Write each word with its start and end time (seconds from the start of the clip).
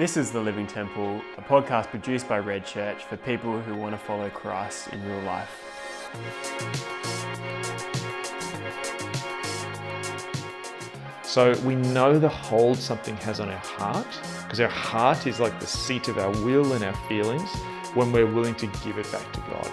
This 0.00 0.16
is 0.16 0.30
The 0.30 0.40
Living 0.40 0.66
Temple, 0.66 1.20
a 1.36 1.42
podcast 1.42 1.88
produced 1.88 2.26
by 2.26 2.38
Red 2.38 2.64
Church 2.64 3.04
for 3.04 3.18
people 3.18 3.60
who 3.60 3.74
want 3.74 3.92
to 3.92 3.98
follow 3.98 4.30
Christ 4.30 4.88
in 4.94 5.06
real 5.06 5.20
life. 5.24 5.50
So 11.22 11.52
we 11.66 11.74
know 11.74 12.18
the 12.18 12.30
hold 12.30 12.78
something 12.78 13.14
has 13.18 13.40
on 13.40 13.50
our 13.50 13.58
heart 13.58 14.06
because 14.44 14.58
our 14.60 14.68
heart 14.68 15.26
is 15.26 15.38
like 15.38 15.60
the 15.60 15.66
seat 15.66 16.08
of 16.08 16.16
our 16.16 16.30
will 16.46 16.72
and 16.72 16.82
our 16.82 16.96
feelings 17.06 17.50
when 17.92 18.10
we're 18.10 18.24
willing 18.24 18.54
to 18.54 18.66
give 18.82 18.96
it 18.96 19.12
back 19.12 19.30
to 19.34 19.40
God. 19.50 19.70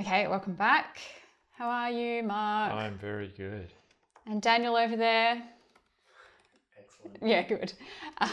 Okay, 0.00 0.28
welcome 0.28 0.54
back. 0.54 0.98
How 1.56 1.68
are 1.70 1.90
you, 1.90 2.22
Mark? 2.22 2.72
I'm 2.72 2.98
very 2.98 3.32
good. 3.36 3.72
and 4.26 4.42
Daniel 4.42 4.76
over 4.76 4.96
there. 4.96 5.42
Excellent. 6.78 7.18
Yeah, 7.22 7.42
good. 7.42 7.72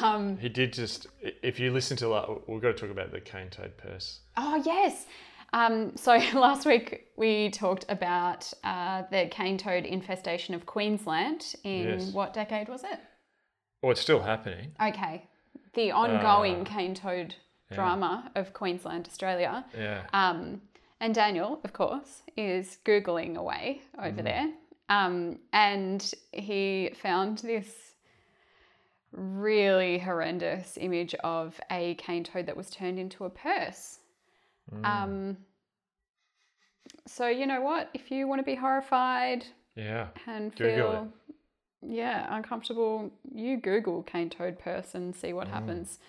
Um, 0.01 0.37
He 0.37 0.49
did 0.49 0.73
just, 0.73 1.07
if 1.21 1.59
you 1.59 1.71
listen 1.71 1.95
to, 1.97 2.07
la- 2.09 2.35
we've 2.47 2.61
got 2.61 2.75
to 2.75 2.81
talk 2.81 2.89
about 2.89 3.11
the 3.11 3.21
cane 3.21 3.49
toad 3.49 3.77
purse. 3.77 4.19
oh, 4.37 4.61
yes. 4.65 5.05
Um, 5.53 5.95
so 5.95 6.13
last 6.33 6.65
week 6.65 7.07
we 7.15 7.49
talked 7.51 7.85
about 7.89 8.51
uh, 8.63 9.03
the 9.11 9.27
cane 9.31 9.57
toad 9.57 9.85
infestation 9.85 10.55
of 10.55 10.65
Queensland 10.65 11.55
in 11.63 11.83
Yes. 11.99 12.11
what 12.11 12.33
decade 12.33 12.67
was 12.67 12.83
it? 12.83 12.99
Oh, 13.83 13.89
it's 13.91 14.01
still 14.01 14.21
happening. 14.21 14.71
Okay. 14.81 15.27
The 15.75 15.91
ongoing 15.91 16.61
Uh, 16.61 16.65
cane 16.65 16.95
toad 16.95 17.35
drama 17.71 18.31
of 18.35 18.53
Queensland, 18.53 19.07
Australia. 19.07 19.65
Yeah. 19.77 20.03
Um, 20.13 20.61
and 21.03 21.13
Daniel, 21.13 21.59
of 21.65 21.73
course, 21.73 22.21
is 22.37 22.77
Googling 22.85 23.35
away 23.35 23.81
over 24.01 24.21
there. 24.21 24.49
Um, 24.87 25.39
and 25.51 26.13
he 26.31 26.91
found 27.01 27.39
this 27.39 27.95
really 29.11 29.99
horrendous 29.99 30.77
image 30.79 31.13
of 31.15 31.59
a 31.69 31.95
cane 31.95 32.23
toad 32.23 32.45
that 32.45 32.55
was 32.55 32.69
turned 32.69 32.97
into 32.99 33.25
a 33.25 33.29
purse. 33.29 33.99
Um, 34.85 35.35
so, 37.05 37.27
you 37.27 37.45
know 37.47 37.59
what? 37.59 37.89
If 37.93 38.09
you 38.09 38.25
want 38.25 38.39
to 38.39 38.45
be 38.45 38.55
horrified 38.55 39.45
Yeah. 39.75 40.07
and 40.25 40.55
Google 40.55 40.91
feel, 40.91 41.13
yeah, 41.81 42.33
uncomfortable, 42.33 43.11
you 43.35 43.57
Google 43.57 44.03
cane 44.03 44.29
toad 44.29 44.57
purse 44.57 44.95
and 44.95 45.13
see 45.13 45.33
what 45.33 45.49
happens. 45.49 45.99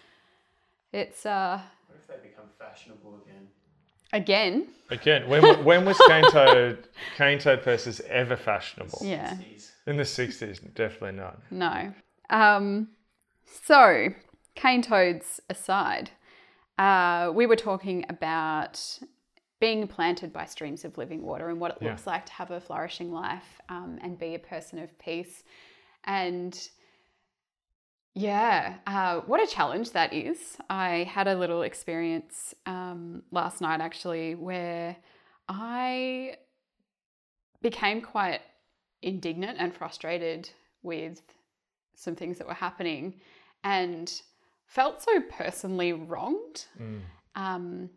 It's, 0.92 1.26
uh, 1.26 1.60
What 1.88 1.98
if 1.98 2.06
they 2.06 2.28
become 2.28 2.48
fashionable 2.60 3.22
again? 3.26 3.48
Again, 4.14 4.68
Again, 4.90 5.28
when, 5.28 5.64
when 5.64 5.84
was 5.86 5.98
cane 6.08 6.24
toad, 6.30 6.88
cane 7.16 7.38
toad 7.38 7.62
purses 7.62 8.00
ever 8.08 8.36
fashionable? 8.36 9.00
yeah. 9.02 9.36
In 9.86 9.96
the 9.96 10.02
60s, 10.02 10.60
definitely 10.74 11.12
not. 11.18 11.38
No. 11.50 11.92
Um, 12.30 12.88
so, 13.64 14.08
cane 14.54 14.82
toads 14.82 15.40
aside, 15.50 16.10
uh, 16.78 17.30
we 17.34 17.46
were 17.46 17.56
talking 17.56 18.04
about 18.08 18.80
being 19.60 19.86
planted 19.88 20.32
by 20.32 20.44
streams 20.44 20.84
of 20.84 20.98
living 20.98 21.22
water 21.22 21.48
and 21.48 21.58
what 21.60 21.72
it 21.72 21.78
Yeah. 21.80 21.88
looks 21.90 22.06
like 22.06 22.26
to 22.26 22.32
have 22.34 22.50
a 22.50 22.60
flourishing 22.60 23.10
life 23.12 23.60
um, 23.70 23.98
and 24.02 24.18
be 24.18 24.34
a 24.34 24.38
person 24.38 24.78
of 24.78 24.96
peace. 24.98 25.44
And 26.04 26.52
yeah, 28.14 28.76
uh, 28.86 29.20
what 29.20 29.42
a 29.42 29.46
challenge 29.46 29.90
that 29.90 30.12
is. 30.12 30.56
I 30.70 31.08
had 31.10 31.26
a 31.26 31.34
little 31.34 31.62
experience 31.62 32.54
um, 32.64 33.22
last 33.32 33.60
night 33.60 33.80
actually 33.80 34.36
where 34.36 34.96
I 35.48 36.36
became 37.60 38.00
quite 38.00 38.40
indignant 39.02 39.58
and 39.58 39.74
frustrated 39.74 40.48
with 40.82 41.20
some 41.96 42.14
things 42.14 42.38
that 42.38 42.46
were 42.46 42.54
happening 42.54 43.14
and 43.64 44.22
felt 44.66 45.02
so 45.02 45.20
personally 45.30 45.92
wronged. 45.92 46.66
Mm. 46.80 47.00
Um, 47.34 47.90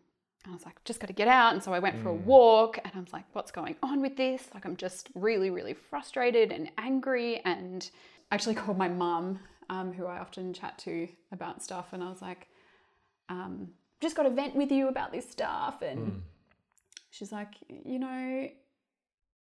I 0.48 0.52
was 0.52 0.64
like, 0.64 0.82
just 0.84 1.00
got 1.00 1.08
to 1.08 1.12
get 1.12 1.28
out. 1.28 1.52
And 1.52 1.62
so 1.62 1.72
I 1.72 1.78
went 1.78 2.02
for 2.02 2.08
a 2.08 2.14
walk 2.14 2.78
and 2.82 2.92
I 2.94 2.98
was 2.98 3.12
like, 3.12 3.24
what's 3.34 3.50
going 3.50 3.76
on 3.82 4.00
with 4.00 4.16
this? 4.16 4.48
Like, 4.54 4.64
I'm 4.64 4.76
just 4.76 5.10
really, 5.14 5.50
really 5.50 5.74
frustrated 5.74 6.52
and 6.52 6.70
angry. 6.78 7.40
And 7.44 7.88
I 8.30 8.34
actually 8.34 8.54
called 8.54 8.78
my 8.78 8.88
mum, 8.88 9.38
um, 9.68 9.92
who 9.92 10.06
I 10.06 10.18
often 10.18 10.52
chat 10.52 10.78
to 10.80 11.08
about 11.32 11.62
stuff. 11.62 11.88
And 11.92 12.02
I 12.02 12.08
was 12.08 12.22
like, 12.22 12.48
um, 13.28 13.68
just 14.00 14.16
got 14.16 14.24
to 14.24 14.30
vent 14.30 14.54
with 14.54 14.70
you 14.70 14.88
about 14.88 15.12
this 15.12 15.28
stuff. 15.28 15.82
And 15.82 16.22
she's 17.10 17.32
like, 17.32 17.54
you 17.68 17.98
know, 17.98 18.48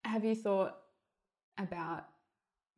have 0.03 0.25
you 0.25 0.35
thought 0.35 0.77
about 1.57 2.05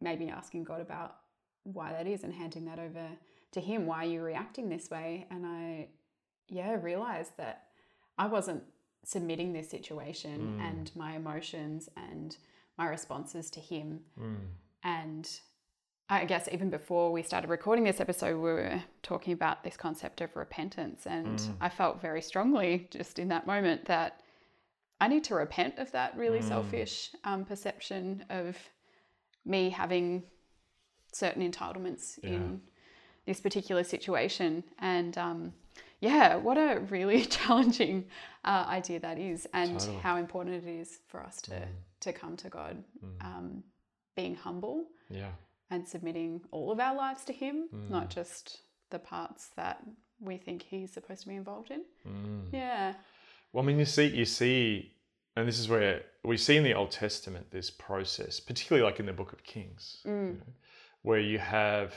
maybe 0.02 0.30
asking 0.30 0.64
God 0.64 0.82
about 0.82 1.16
why 1.64 1.92
that 1.92 2.08
is 2.08 2.24
and 2.24 2.34
handing 2.34 2.66
that 2.66 2.80
over 2.80 3.08
to 3.52 3.60
Him? 3.60 3.86
Why 3.86 4.06
are 4.06 4.10
you 4.10 4.22
reacting 4.22 4.70
this 4.70 4.90
way? 4.90 5.28
And 5.32 5.46
I, 5.46 5.88
yeah, 6.48 6.78
realized 6.82 7.32
that 7.38 7.64
I 8.18 8.28
wasn't 8.28 8.64
submitting 9.06 9.54
this 9.54 9.70
situation 9.70 10.60
and 10.68 10.92
my 10.96 11.16
emotions 11.16 11.90
and 11.96 12.36
my 12.78 12.88
responses 12.88 13.50
to 13.52 13.60
Him. 13.60 14.02
And 14.84 15.30
I 16.12 16.26
guess 16.26 16.50
even 16.52 16.72
before 16.72 17.12
we 17.12 17.22
started 17.22 17.50
recording 17.52 17.84
this 17.84 18.02
episode, 18.02 18.36
we 18.36 18.42
were 18.42 18.82
talking 19.04 19.32
about 19.34 19.64
this 19.64 19.78
concept 19.78 20.22
of 20.22 20.36
repentance. 20.36 21.06
And 21.06 21.40
I 21.62 21.70
felt 21.70 22.02
very 22.02 22.22
strongly 22.22 22.88
just 22.90 23.20
in 23.20 23.28
that 23.28 23.46
moment 23.46 23.86
that 23.86 24.22
I 25.00 25.08
need 25.08 25.24
to 25.26 25.36
repent 25.36 25.78
of 25.78 25.92
that 25.92 26.18
really 26.18 26.42
selfish 26.42 27.12
um, 27.24 27.46
perception 27.46 28.26
of 28.32 28.58
me 29.46 29.70
having 29.70 30.24
certain 31.14 31.50
entitlements 31.50 32.18
in 32.24 32.62
this 33.28 33.40
particular 33.40 33.84
situation. 33.84 34.64
And 34.80 35.16
um, 35.16 35.54
yeah, 36.02 36.38
what 36.38 36.58
a 36.58 36.80
really 36.90 37.24
challenging 37.26 38.06
uh, 38.44 38.66
idea 38.68 39.00
that 39.00 39.20
is, 39.20 39.48
and 39.54 39.80
Totally. 39.80 39.98
how 39.98 40.18
important 40.18 40.64
it 40.64 40.68
is 40.68 41.00
for 41.08 41.22
us 41.22 41.42
to 41.44 41.68
to 42.02 42.14
come 42.14 42.38
to 42.38 42.50
God, 42.50 42.82
um, 43.20 43.62
being 44.16 44.34
humble 44.34 44.86
Yeah. 45.10 45.32
And 45.70 45.88
submitting 45.88 46.42
all 46.52 46.72
of 46.72 46.80
our 46.80 46.96
lives 46.96 47.24
to 47.26 47.34
Him, 47.34 47.70
Mm. 47.74 47.90
not 47.90 48.10
just 48.10 48.62
the 48.90 49.00
parts 49.00 49.50
that 49.56 49.84
we 50.20 50.38
think 50.38 50.64
He's 50.64 50.92
supposed 50.92 51.22
to 51.22 51.28
be 51.28 51.36
involved 51.36 51.72
in. 51.72 51.84
Mm. 52.08 52.54
Yeah. 52.54 52.96
Well, 53.54 53.64
I 53.64 53.68
mean, 53.68 53.80
you 53.80 53.86
see, 53.86 54.08
you 54.08 54.26
see, 54.26 54.94
and 55.36 55.48
this 55.48 55.60
is 55.60 55.70
where 55.70 56.04
we 56.24 56.38
see 56.38 56.58
in 56.58 56.64
the 56.64 56.74
Old 56.74 56.92
Testament 56.92 57.52
this 57.52 57.70
process, 57.70 58.40
particularly 58.40 58.86
like 58.86 59.00
in 59.00 59.06
the 59.06 59.14
Book 59.14 59.32
of 59.34 59.44
Kings, 59.44 60.02
you 60.06 60.12
know, 60.12 60.54
where 61.04 61.20
you 61.20 61.40
have 61.40 61.94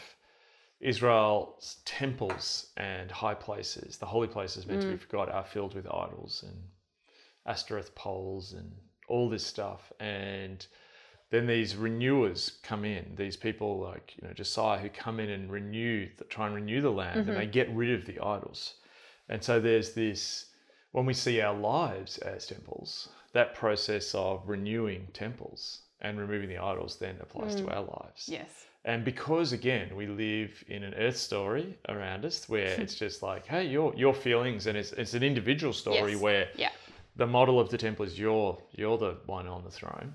Israel's 0.81 1.77
temples 1.85 2.73
and 2.77 3.11
high 3.11 3.35
places, 3.35 3.99
the 3.99 4.07
holy 4.07 4.29
places 4.29 4.67
meant 4.67 4.83
to 4.83 4.89
be 4.89 4.97
for 4.97 5.09
God, 5.09 5.29
are 5.29 5.45
filled 5.45 5.75
with 5.75 5.87
idols 5.87 6.45
and 6.47 6.57
Ashtoreth 7.47 7.95
poles 7.95 8.53
and 8.53 8.73
all 9.09 9.29
this 9.29 9.47
stuff. 9.47 9.93
And 10.01 10.67
then 11.33 11.47
these 11.47 11.75
renewers 11.75 12.59
come 12.63 12.85
in, 12.85 13.15
these 13.17 13.39
people 13.39 13.81
like 13.81 14.13
you 14.21 14.29
know 14.29 14.35
Josiah 14.35 14.79
who 14.79 14.91
come 14.91 15.19
in 15.19 15.31
and 15.31 15.51
renew, 15.51 16.07
try 16.29 16.45
and 16.47 16.55
renew 16.55 16.83
the 16.83 16.91
land, 16.91 17.21
and 17.21 17.29
they 17.29 17.43
mm-hmm. 17.43 17.51
get 17.51 17.75
rid 17.75 17.91
of 17.91 18.05
the 18.05 18.21
idols. 18.21 18.75
And 19.31 19.43
so 19.43 19.59
there's 19.59 19.95
this 19.95 20.51
when 20.93 21.07
we 21.07 21.15
see 21.15 21.41
our 21.41 21.59
lives 21.59 22.19
as 22.19 22.47
temples, 22.47 23.09
that 23.33 23.55
process 23.55 24.15
of 24.15 24.47
renewing 24.47 25.09
temples 25.15 25.81
and 26.03 26.19
removing 26.19 26.51
the 26.51 26.59
idols 26.59 26.99
then 26.99 27.17
applies 27.21 27.55
to 27.55 27.63
mm. 27.63 27.75
our 27.75 27.83
lives. 27.83 28.29
Yes. 28.29 28.67
And 28.85 29.03
because 29.03 29.53
again, 29.55 29.97
we 29.97 30.07
live 30.07 30.63
in 30.69 30.83
an 30.83 30.93
earth 30.95 31.17
story 31.17 31.79
around 31.89 32.27
us 32.27 32.47
where 32.47 32.67
it's 32.81 32.95
just 32.95 33.23
like, 33.23 33.47
hey, 33.47 33.65
your 33.65 33.95
your 33.97 34.13
feelings 34.13 34.67
and 34.67 34.77
it's 34.77 34.93
it's 34.93 35.15
an 35.15 35.23
individual 35.23 35.73
story 35.73 36.13
Yes. 36.13 36.21
where 36.21 36.49
Yeah. 36.57 36.73
the 37.17 37.27
model 37.27 37.59
of 37.59 37.71
the 37.71 37.79
temple 37.79 38.05
is 38.05 38.19
you're 38.19 38.59
you're 38.73 38.99
the 38.99 39.17
one 39.25 39.47
on 39.47 39.65
the 39.65 39.71
throne. 39.71 40.15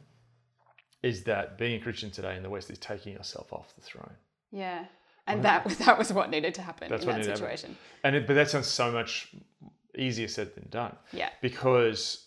Is 1.04 1.24
that 1.24 1.58
being 1.58 1.80
a 1.80 1.84
Christian 1.84 2.12
today 2.12 2.36
in 2.36 2.44
the 2.44 2.50
West 2.50 2.70
is 2.70 2.80
taking 2.80 3.14
yourself 3.14 3.54
off 3.54 3.76
the 3.76 3.82
throne. 3.82 4.14
Yeah. 4.52 4.86
And 5.28 5.44
that 5.44 5.64
was 5.66 5.78
that 5.86 5.98
was 5.98 6.12
what 6.12 6.30
needed 6.30 6.56
to 6.56 6.62
happen 6.62 6.92
in 6.92 7.00
that 7.00 7.26
situation. 7.26 7.78
And 8.04 8.16
it, 8.16 8.28
but 8.28 8.34
that 8.34 8.50
sounds 8.50 8.68
so 8.68 8.92
much 8.92 9.30
easier 9.98 10.28
said 10.28 10.56
than 10.56 10.68
done. 10.70 10.96
Yeah. 11.12 11.30
because 11.42 12.27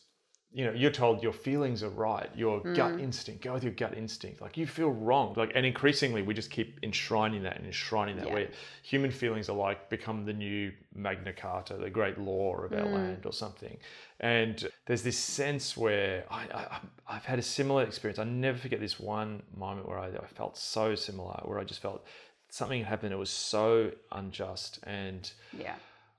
you 0.53 0.65
know 0.65 0.73
you're 0.73 0.91
told 0.91 1.23
your 1.23 1.33
feelings 1.33 1.83
are 1.83 1.91
right 1.91 2.29
your 2.35 2.61
gut 2.75 2.93
hmm. 2.93 2.99
instinct 2.99 3.43
go 3.43 3.53
with 3.55 3.63
your 3.63 3.73
gut 3.73 3.97
instinct 3.97 4.41
like 4.41 4.57
you 4.57 4.67
feel 4.67 4.91
wrong 4.91 5.33
like 5.37 5.53
and 5.55 5.65
increasingly 5.65 6.23
we 6.23 6.35
just 6.35 6.51
keep 6.51 6.79
enshrining 6.83 7.43
that 7.43 7.57
and 7.57 7.67
enshrining 7.67 8.17
that 8.17 8.27
Yeah. 8.27 8.35
where 8.35 8.49
human 8.83 9.13
feelings 9.13 9.49
are 9.49 9.57
like 9.57 9.89
become 9.89 10.25
the 10.25 10.33
new 10.33 10.73
magna 10.93 11.33
carta 11.33 11.77
the 11.77 11.89
great 11.91 12.19
law 12.19 12.57
of 12.57 12.73
our 12.73 12.81
hmm. 12.81 12.95
land 12.95 13.27
or 13.27 13.33
something. 13.33 13.77
And 14.19 14.69
there's 14.87 15.03
this 15.03 15.17
sense 15.17 15.77
where 15.77 16.25
I, 16.31 16.43
I 16.53 16.81
i've 17.09 17.25
had 17.25 17.39
a 17.39 17.43
similar 17.43 17.85
experience. 17.85 18.19
I 18.19 18.25
never 18.25 18.59
forget 18.59 18.81
this 18.81 18.99
one 18.99 19.43
moment 19.57 19.89
where 19.89 19.99
I, 19.99 20.09
I 20.09 20.27
felt 20.27 20.59
so 20.59 20.95
similar 20.95 21.41
where 21.45 21.59
i 21.59 21.65
just 21.65 21.81
felt 21.81 22.05
something 22.49 22.83
happened 22.85 23.13
it 23.13 23.17
was 23.17 23.31
so 23.31 23.93
unjust. 24.11 24.81
And 24.83 25.31
Yeah. 25.57 25.77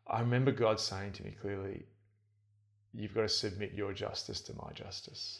I 0.07 0.21
remember 0.21 0.51
God 0.51 0.79
saying 0.79 1.13
to 1.13 1.23
me 1.23 1.35
clearly, 1.41 1.83
You've 2.93 3.13
got 3.13 3.21
to 3.21 3.29
submit 3.29 3.73
your 3.73 3.93
justice 3.93 4.41
to 4.41 4.53
my 4.55 4.71
justice. 4.73 5.39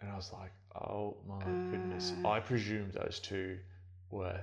And 0.00 0.10
I 0.10 0.16
was 0.16 0.32
like, 0.32 0.52
oh 0.74 1.16
my 1.28 1.44
goodness. 1.70 2.12
Ah. 2.24 2.32
I 2.32 2.40
presumed 2.40 2.92
those 2.92 3.18
two 3.20 3.58
were 4.10 4.40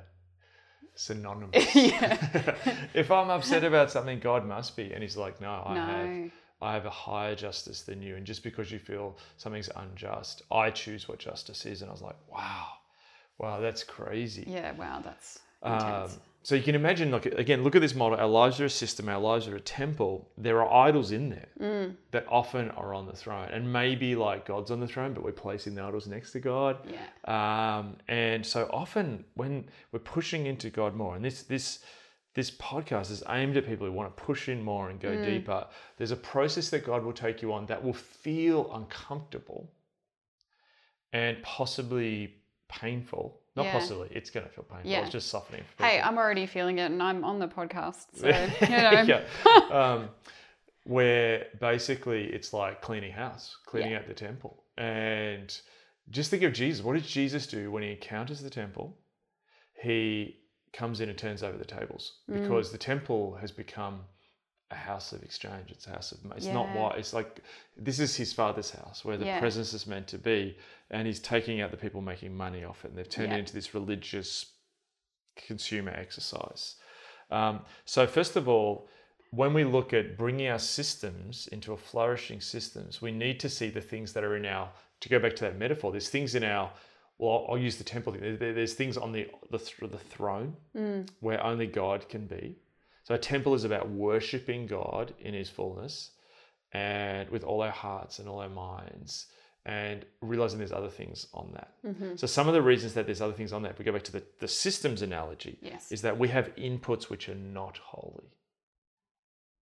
synonymous. 0.96 1.66
If 2.94 3.12
I'm 3.12 3.30
upset 3.30 3.64
about 3.64 3.92
something, 3.92 4.20
God 4.20 4.46
must 4.46 4.76
be. 4.76 4.94
And 4.94 5.02
he's 5.02 5.18
like, 5.18 5.42
no, 5.42 5.64
I 5.66 5.76
have 5.76 6.10
No. 6.10 6.32
I 6.62 6.74
have 6.74 6.86
a 6.86 6.90
higher 6.90 7.36
justice 7.36 7.84
than 7.84 8.02
you. 8.02 8.18
And 8.18 8.26
just 8.26 8.44
because 8.44 8.70
you 8.70 8.80
feel 8.80 9.18
something's 9.38 9.70
unjust, 9.76 10.42
I 10.52 10.72
choose 10.72 11.08
what 11.08 11.18
justice 11.20 11.66
is. 11.66 11.82
And 11.82 11.90
I 11.90 11.94
was 11.94 12.02
like, 12.02 12.18
wow, 12.30 12.68
wow, 13.38 13.62
that's 13.62 13.84
crazy. 13.84 14.44
Yeah, 14.46 14.74
wow, 14.74 15.00
that's 15.02 15.40
Um, 15.62 16.10
so 16.42 16.56
you 16.56 16.64
can 16.64 16.74
imagine, 16.74 17.12
like 17.12 17.26
again, 17.26 17.64
look 17.64 17.76
at 17.76 17.82
this 17.82 17.94
model. 17.94 18.18
Our 18.18 18.28
lives 18.28 18.62
are 18.62 18.66
a 18.66 18.70
system. 18.70 19.10
Our 19.10 19.20
lives 19.20 19.48
are 19.48 19.56
a 19.58 19.60
temple. 19.60 20.30
There 20.38 20.62
are 20.64 20.88
idols 20.88 21.12
in 21.12 21.30
there 21.30 21.50
Mm. 21.60 21.96
that 22.12 22.26
often 22.30 22.72
are 22.72 22.94
on 22.94 23.06
the 23.08 23.14
throne, 23.16 23.50
and 23.52 23.72
maybe 23.72 24.16
like 24.16 24.46
God's 24.46 24.72
on 24.72 24.80
the 24.80 24.88
throne, 24.88 25.14
but 25.14 25.24
we're 25.24 25.34
placing 25.34 25.76
the 25.76 25.84
idols 25.84 26.08
next 26.08 26.32
to 26.32 26.40
God. 26.40 26.78
yeah. 26.90 27.78
Um, 27.78 27.98
and 28.08 28.46
so 28.46 28.70
often 28.72 29.26
when 29.36 29.70
we're 29.92 30.00
pushing 30.00 30.46
into 30.46 30.70
God 30.70 30.96
more, 30.96 31.16
and 31.16 31.24
this 31.26 31.44
this 31.44 31.84
this 32.36 32.52
podcast 32.52 33.12
is 33.12 33.22
aimed 33.28 33.58
at 33.58 33.66
people 33.66 33.86
who 33.86 33.92
want 33.92 34.16
to 34.16 34.24
push 34.24 34.48
in 34.48 34.62
more 34.64 34.90
and 34.90 35.00
go 35.00 35.10
Mm. 35.18 35.26
deeper. 35.26 35.68
There's 35.98 36.12
a 36.12 36.16
process 36.34 36.70
that 36.70 36.86
God 36.86 37.04
will 37.04 37.12
take 37.26 37.42
you 37.42 37.52
on 37.52 37.66
that 37.66 37.84
will 37.84 37.94
feel 37.94 38.74
uncomfortable 38.74 39.74
and 41.12 41.42
possibly 41.44 42.36
painful. 42.70 43.42
Not 43.60 43.66
Yeah. 43.66 43.80
possibly, 43.80 44.08
it's 44.12 44.30
going 44.30 44.46
to 44.46 44.52
feel 44.52 44.64
painful. 44.64 44.90
Yeah. 44.90 45.02
It's 45.02 45.10
just 45.12 45.28
softening. 45.28 45.64
Hey. 45.78 46.00
I'm 46.00 46.18
already 46.18 46.46
feeling 46.46 46.78
it, 46.80 46.90
and 46.92 47.04
I'm 47.04 47.24
on 47.26 47.40
the 47.40 47.48
podcast, 47.48 48.06
so 48.16 48.28
you 48.66 48.70
know. 48.70 49.02
yeah. 49.02 49.24
um, 49.72 50.10
where 50.86 51.48
basically 51.60 52.24
it's 52.28 52.54
like 52.54 52.82
cleaning 52.82 53.12
house, 53.12 53.56
cleaning 53.66 53.92
Yeah. 53.92 54.00
out 54.00 54.08
the 54.08 54.14
temple. 54.14 54.64
And 54.78 55.54
just 56.10 56.32
think 56.32 56.44
of 56.44 56.54
Jesus. 56.54 56.84
What 56.84 56.94
did 56.94 57.04
Jesus 57.04 57.46
do 57.48 57.70
when 57.70 57.84
he 57.84 57.92
encounters 57.92 58.42
the 58.42 58.50
temple? 58.50 58.98
He 59.82 60.38
comes 60.74 61.02
in 61.02 61.10
and 61.10 61.18
turns 61.18 61.44
over 61.44 61.58
the 61.58 61.66
tables 61.66 62.20
Mm. 62.30 62.42
because 62.42 62.72
the 62.72 62.78
temple 62.78 63.36
has 63.42 63.52
become 63.52 64.02
a 64.72 64.76
house 64.76 65.14
of 65.14 65.24
exchange. 65.24 65.72
It's 65.72 65.88
a 65.88 65.92
house 65.92 66.12
of, 66.12 66.20
it's 66.38 66.46
not 66.46 66.68
Yeah. 66.68 66.80
what, 66.82 66.98
it's 67.00 67.14
like, 67.14 67.40
this 67.76 68.00
is 68.00 68.16
his 68.16 68.32
father's 68.34 68.70
house 68.72 69.04
where 69.04 69.18
the 69.18 69.26
Yeah. 69.26 69.40
presence 69.40 69.74
is 69.74 69.88
meant 69.88 70.08
to 70.10 70.18
be. 70.20 70.58
And 70.92 71.08
he's 71.08 71.20
taking 71.20 71.60
out 71.62 71.72
the 71.72 71.78
people 71.78 72.02
making 72.02 72.36
money 72.36 72.64
off 72.64 72.86
it. 72.86 72.90
And 72.90 72.98
they've 72.98 73.10
turned 73.10 73.32
Yeah. 73.32 73.38
it 73.38 73.40
into 73.40 73.54
this 73.54 73.74
religious 73.74 74.54
consumer 75.36 75.92
exercise. 75.92 76.76
Um, 77.32 77.66
so, 77.86 78.06
first 78.08 78.36
of 78.36 78.48
all, 78.48 78.88
when 79.32 79.54
we 79.54 79.64
look 79.64 79.94
at 79.94 80.18
bringing 80.18 80.48
our 80.48 80.60
systems 80.60 81.48
into 81.48 81.74
a 81.74 81.78
flourishing 81.78 82.42
systems, 82.42 83.02
we 83.02 83.12
need 83.12 83.40
to 83.40 83.50
see 83.50 83.70
the 83.70 83.82
things 83.82 84.14
that 84.14 84.24
are 84.24 84.36
in 84.36 84.46
our. 84.46 84.72
To 85.02 85.10
go 85.10 85.20
back 85.20 85.36
to 85.38 85.46
that 85.46 85.58
metaphor, 85.58 85.92
there's 85.92 86.10
things 86.10 86.36
in 86.36 86.44
our. 86.44 86.72
Well, 87.20 87.46
I'll 87.50 87.58
use 87.58 87.78
the 87.78 87.84
temple 87.84 88.14
thing. 88.14 88.22
There- 88.22 88.38
there- 88.38 88.54
There's 88.54 88.74
things 88.74 88.98
on 88.98 89.12
the 89.12 89.30
the, 89.52 89.60
the 89.88 89.98
throne 90.00 90.56
Mm. 90.76 91.10
where 91.20 91.42
only 91.44 91.68
God 91.68 92.08
can 92.10 92.26
be. 92.28 92.58
So, 93.10 93.16
a 93.16 93.18
temple 93.18 93.56
is 93.56 93.64
about 93.64 93.90
worshiping 93.90 94.68
God 94.68 95.16
in 95.20 95.34
His 95.34 95.50
fullness, 95.50 96.12
and 96.74 97.28
with 97.32 97.44
all 97.44 97.64
our 97.64 97.72
hearts 97.72 98.20
and 98.20 98.30
all 98.30 98.40
our 98.40 98.50
minds, 98.50 99.26
and 99.66 100.06
realizing 100.22 100.60
there's 100.60 100.72
other 100.72 100.92
things 100.92 101.26
on 101.34 101.52
that. 101.54 101.74
Mhm. 101.84 102.20
So, 102.20 102.28
some 102.28 102.48
of 102.48 102.54
the 102.54 102.62
reasons 102.62 102.94
that 102.94 103.08
there's 103.08 103.20
other 103.20 103.34
things 103.34 103.52
on 103.52 103.64
that, 103.64 103.72
if 103.72 103.80
we 103.80 103.86
go 103.86 103.92
back 103.94 104.04
to 104.04 104.12
the, 104.12 104.24
the 104.38 104.48
systems 104.48 105.02
analogy, 105.02 105.58
Yes. 105.60 105.92
is 105.92 106.04
that 106.04 106.20
we 106.20 106.28
have 106.28 106.54
inputs 106.56 107.10
which 107.10 107.28
are 107.30 107.34
not 107.34 107.80
holy. 107.80 108.30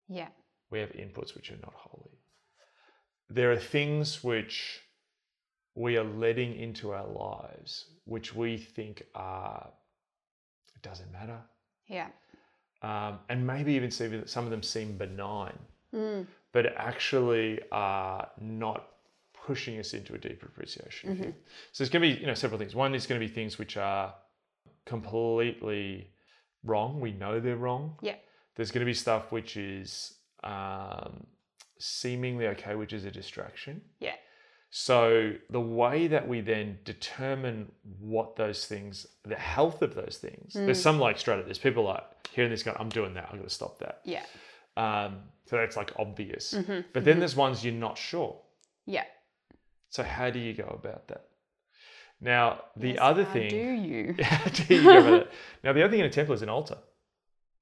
Yeah. 0.07 0.29
We 0.69 0.77
have 0.79 0.91
inputs 0.91 1.33
which 1.33 1.49
are 1.51 1.57
not 1.57 1.73
holy. 1.73 2.19
There 3.29 3.51
are 3.51 3.57
things 3.57 4.23
which 4.23 4.79
we 5.73 5.97
are 5.97 6.03
letting 6.03 6.55
into 6.55 6.91
our 6.91 7.07
lives 7.07 7.89
which 8.05 8.35
we 8.35 8.57
think 8.57 9.01
are, 9.15 9.73
it 10.75 10.83
doesn't 10.83 11.11
matter. 11.11 11.41
Yeah. 11.87 12.11
Um, 12.83 13.19
and 13.29 13.47
maybe 13.47 13.73
even 13.73 13.89
see 13.91 14.07
that 14.07 14.29
some 14.29 14.43
of 14.45 14.51
them 14.51 14.61
seem 14.61 14.97
benign, 14.97 15.57
Mm. 15.93 16.27
but 16.51 16.65
actually 16.75 17.59
are 17.71 18.29
not 18.41 18.89
pushing 19.45 19.79
us 19.79 19.93
into 19.93 20.13
a 20.15 20.17
deeper 20.17 20.47
appreciation 20.47 21.15
Him. 21.15 21.35
So 21.71 21.83
there's 21.83 21.89
going 21.89 22.01
to 22.09 22.15
be, 22.15 22.19
you 22.21 22.27
know, 22.27 22.33
several 22.33 22.59
things. 22.59 22.75
One 22.75 22.93
is 22.95 23.05
going 23.07 23.19
to 23.21 23.25
be 23.27 23.31
things 23.33 23.57
which 23.57 23.77
are 23.77 24.13
completely 24.85 26.09
wrong. 26.63 26.99
We 26.99 27.11
know 27.11 27.39
they're 27.39 27.55
wrong. 27.57 27.97
Yeah. 28.01 28.15
There's 28.55 28.71
going 28.71 28.81
to 28.81 28.85
be 28.85 28.93
stuff 28.93 29.31
which 29.31 29.57
is 29.57 30.13
um, 30.43 31.25
seemingly 31.79 32.47
okay, 32.47 32.75
which 32.75 32.93
is 32.93 33.05
a 33.05 33.11
distraction. 33.11 33.81
Yeah. 33.99 34.15
So 34.75 35.33
the 35.51 35.61
way 35.61 36.07
that 36.07 36.27
we 36.27 36.41
then 36.41 36.79
determine 36.83 37.71
what 37.99 38.35
those 38.35 38.65
things, 38.65 39.05
the 39.23 39.35
health 39.35 39.83
of 39.83 39.93
those 39.93 40.17
things, 40.19 40.53
there's 40.55 40.81
some 40.81 40.99
like 40.99 41.19
straight 41.19 41.37
up. 41.37 41.45
There's 41.45 41.59
people 41.59 41.83
like 41.83 42.01
hearing 42.31 42.49
this 42.49 42.63
going, 42.63 42.75
I'm 42.79 42.89
doing 42.89 43.13
that. 43.13 43.25
I'm 43.25 43.37
going 43.37 43.47
to 43.47 43.53
stop 43.53 43.77
that. 43.79 44.01
Yeah. 44.03 44.23
Um, 44.75 45.19
so 45.45 45.57
that's 45.57 45.77
like 45.77 45.91
obvious. 45.99 46.55
Mhm. 46.55 46.85
But 46.91 47.05
then 47.05 47.19
there's 47.19 47.35
ones 47.35 47.63
you're 47.63 47.71
not 47.71 47.99
sure. 47.99 48.35
Yeah. 48.87 49.03
So 49.91 50.01
how 50.01 50.31
do 50.31 50.39
you 50.39 50.55
go 50.55 50.65
about 50.83 51.07
that? 51.09 51.25
Now 52.19 52.63
the 52.75 52.89
Yes, 52.93 52.97
other 52.99 53.25
how 53.25 53.33
thing. 53.33 53.49
Do 53.51 53.55
you? 53.57 54.15
how 54.23 54.49
do 54.49 54.73
you 54.73 54.81
go 54.83 54.97
about 54.97 55.13
it? 55.21 55.31
Now 55.63 55.73
the 55.73 55.83
other 55.83 55.91
thing 55.91 55.99
in 55.99 56.07
a 56.07 56.09
temple 56.09 56.33
is 56.33 56.41
an 56.41 56.49
altar. 56.49 56.79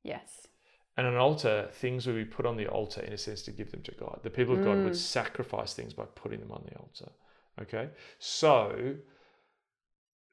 Yes. 0.02 0.41
And 1.01 1.07
an 1.07 1.18
altar, 1.18 1.68
things 1.71 2.06
would 2.06 2.15
be 2.15 2.25
put 2.25 2.45
on 2.45 2.57
the 2.57 2.68
altar 2.68 3.01
in 3.01 3.12
a 3.12 3.18
sense 3.18 3.42
to 3.42 3.51
give 3.51 3.71
them 3.71 3.81
to 3.81 3.92
God. 3.95 4.19
The 4.21 4.30
people 4.30 4.53
of 4.53 4.63
God 4.63 4.83
would 4.83 4.94
Mm. 4.94 4.95
sacrifice 4.95 5.74
things 5.74 5.95
by 5.95 6.06
putting 6.06 6.39
them 6.39 6.51
on 6.51 6.63
the 6.63 6.77
altar. 6.77 7.12
Okay? 7.59 7.89
So 8.19 9.00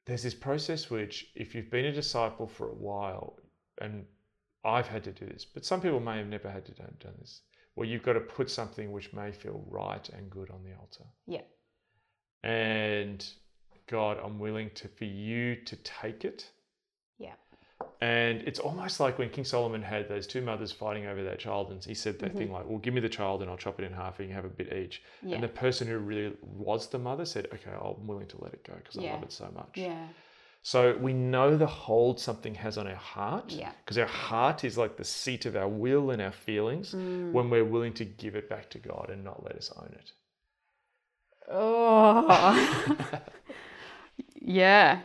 there's 0.05 0.21
this 0.21 0.35
process 0.35 0.91
which, 0.91 1.31
if 1.33 1.55
you've 1.55 1.71
been 1.71 1.85
a 1.85 1.91
disciple 1.91 2.45
for 2.45 2.69
a 2.69 2.75
while, 2.75 3.39
and 3.79 4.05
I've 4.63 4.87
had 4.87 5.03
to 5.05 5.11
do 5.11 5.25
this, 5.25 5.43
but 5.43 5.65
some 5.65 5.81
people 5.81 5.99
may 5.99 6.17
have 6.17 6.27
never 6.27 6.51
had 6.51 6.65
to 6.67 6.71
do 6.71 6.83
done 6.99 7.15
this, 7.17 7.41
where 7.73 7.87
you've 7.87 8.03
got 8.03 8.13
to 8.13 8.19
put 8.19 8.51
something 8.51 8.91
which 8.91 9.11
may 9.11 9.31
feel 9.31 9.65
right 9.67 10.07
and 10.09 10.29
good 10.29 10.51
on 10.51 10.63
the 10.63 10.75
altar. 10.75 11.05
Yeah. 11.25 11.45
And 12.43 13.27
God, 13.87 14.19
I'm 14.23 14.37
willing 14.37 14.69
to 14.75 14.87
for 14.87 15.05
you 15.05 15.55
to 15.65 15.75
take 15.77 16.25
it. 16.25 16.51
And 18.01 18.41
it's 18.41 18.59
almost 18.59 18.99
like 18.99 19.17
when 19.19 19.29
King 19.29 19.43
Solomon 19.45 19.81
had 19.81 20.07
those 20.09 20.25
two 20.27 20.41
mothers 20.41 20.71
fighting 20.71 21.05
over 21.05 21.23
that 21.23 21.39
child, 21.39 21.71
and 21.71 21.83
he 21.83 21.93
said 21.93 22.19
that 22.19 22.35
thing 22.35 22.51
like, 22.51 22.67
"Well, 22.67 22.77
give 22.79 22.93
me 22.93 23.01
the 23.01 23.09
child, 23.09 23.41
and 23.41 23.49
I'll 23.51 23.57
chop 23.57 23.79
it 23.79 23.85
in 23.85 23.93
half, 23.93 24.19
and 24.19 24.27
you 24.29 24.35
have 24.35 24.45
a 24.45 24.49
bit 24.49 24.71
each." 24.73 25.01
Yeah. 25.21 25.35
And 25.35 25.43
the 25.43 25.47
person 25.49 25.87
who 25.87 25.97
really 25.97 26.33
was 26.41 26.87
the 26.87 26.99
mother 26.99 27.25
said, 27.25 27.47
"Okay, 27.53 27.71
I'm 27.71 28.07
willing 28.07 28.27
to 28.27 28.41
let 28.43 28.53
it 28.53 28.63
go 28.63 28.73
because 28.75 28.97
I 28.97 29.11
love 29.11 29.23
it 29.23 29.31
so 29.31 29.49
much." 29.53 29.71
Yeah. 29.75 30.07
So 30.61 30.97
we 30.97 31.13
know 31.13 31.55
the 31.55 31.67
hold 31.67 32.19
something 32.19 32.53
has 32.55 32.77
on 32.77 32.85
our 32.85 32.95
heart, 32.95 33.51
Yeah. 33.51 33.71
because 33.83 33.97
our 33.97 34.05
heart 34.05 34.65
is 34.65 34.77
like 34.77 34.97
the 34.97 35.05
seat 35.05 35.45
of 35.45 35.55
our 35.55 35.69
will 35.69 36.11
and 36.11 36.21
our 36.21 36.33
feelings 36.33 36.93
Mm. 36.93 37.31
when 37.31 37.49
we're 37.49 37.63
willing 37.63 37.93
to 37.93 38.03
give 38.05 38.35
it 38.35 38.49
back 38.49 38.69
to 38.71 38.77
God 38.79 39.09
and 39.09 39.23
not 39.23 39.41
let 39.43 39.55
us 39.55 39.71
own 39.77 39.95
it. 39.97 40.11
Oh. 41.49 43.19
yeah. 44.41 45.01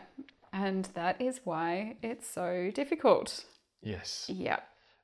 And 0.63 0.85
that 0.93 1.19
is 1.21 1.41
why 1.43 1.97
it's 2.01 2.25
so 2.27 2.71
difficult. 2.73 3.43
Yes. 3.81 4.25
Yeah. 4.33 4.59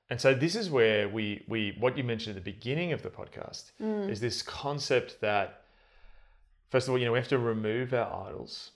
And 0.10 0.20
so 0.20 0.34
this 0.34 0.56
is 0.56 0.70
where 0.70 1.10
we 1.10 1.44
we 1.48 1.76
what 1.78 1.98
you 1.98 2.04
mentioned 2.06 2.38
at 2.38 2.44
the 2.46 2.52
beginning 2.52 2.94
of 2.94 3.02
the 3.02 3.10
podcast 3.10 3.72
Mm. 3.82 4.10
is 4.10 4.20
this 4.22 4.42
concept 4.42 5.20
that 5.20 5.64
first 6.70 6.88
of 6.88 6.92
all, 6.94 6.98
you 6.98 7.06
know, 7.06 7.12
we 7.12 7.20
have 7.20 7.28
to 7.28 7.38
remove 7.38 7.94
our 7.94 8.28
idols, 8.28 8.72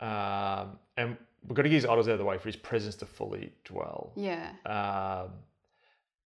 um, 0.00 0.78
and 0.96 1.16
we've 1.46 1.54
got 1.56 1.62
to 1.62 1.68
get 1.68 1.74
his 1.82 1.84
idols 1.84 2.06
out 2.06 2.12
of 2.12 2.18
the 2.18 2.24
way 2.24 2.38
for 2.38 2.48
his 2.48 2.56
presence 2.56 2.94
to 2.96 3.06
fully 3.06 3.52
dwell. 3.64 4.12
Yeah. 4.14 4.50
Um, 4.66 5.30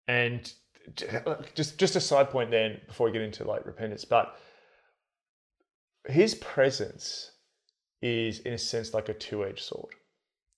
and 0.07 0.51
just 1.55 1.77
just 1.77 1.95
a 1.95 2.01
side 2.01 2.31
point 2.31 2.49
then 2.49 2.81
before 2.87 3.05
we 3.05 3.11
get 3.13 3.21
into 3.21 3.43
like 3.43 3.67
repentance, 3.67 4.03
but 4.03 4.35
his 6.07 6.33
presence 6.35 7.31
is 8.01 8.39
in 8.39 8.53
a 8.53 8.57
sense 8.57 8.93
like 8.93 9.09
a 9.09 9.13
two-edged 9.13 9.59
sword 9.63 9.93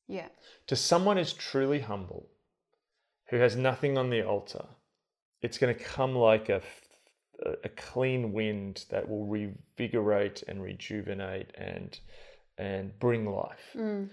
Yeah. 0.07 0.27
to 0.67 0.75
someone 0.75 1.17
who's 1.17 1.33
truly 1.33 1.79
humble, 1.79 2.29
who 3.29 3.37
has 3.37 3.55
nothing 3.55 3.97
on 3.97 4.09
the 4.09 4.23
altar, 4.25 4.65
it's 5.41 5.57
going 5.57 5.75
to 5.75 5.83
come 5.83 6.15
like 6.15 6.49
a, 6.49 6.61
a 7.63 7.69
clean 7.69 8.31
wind 8.31 8.85
that 8.89 9.09
will 9.09 9.25
revigorate 9.27 10.43
and 10.47 10.61
rejuvenate 10.63 11.51
and 11.55 11.99
and 12.57 12.97
bring 12.99 13.25
life. 13.25 13.65
Mm. 13.75 14.09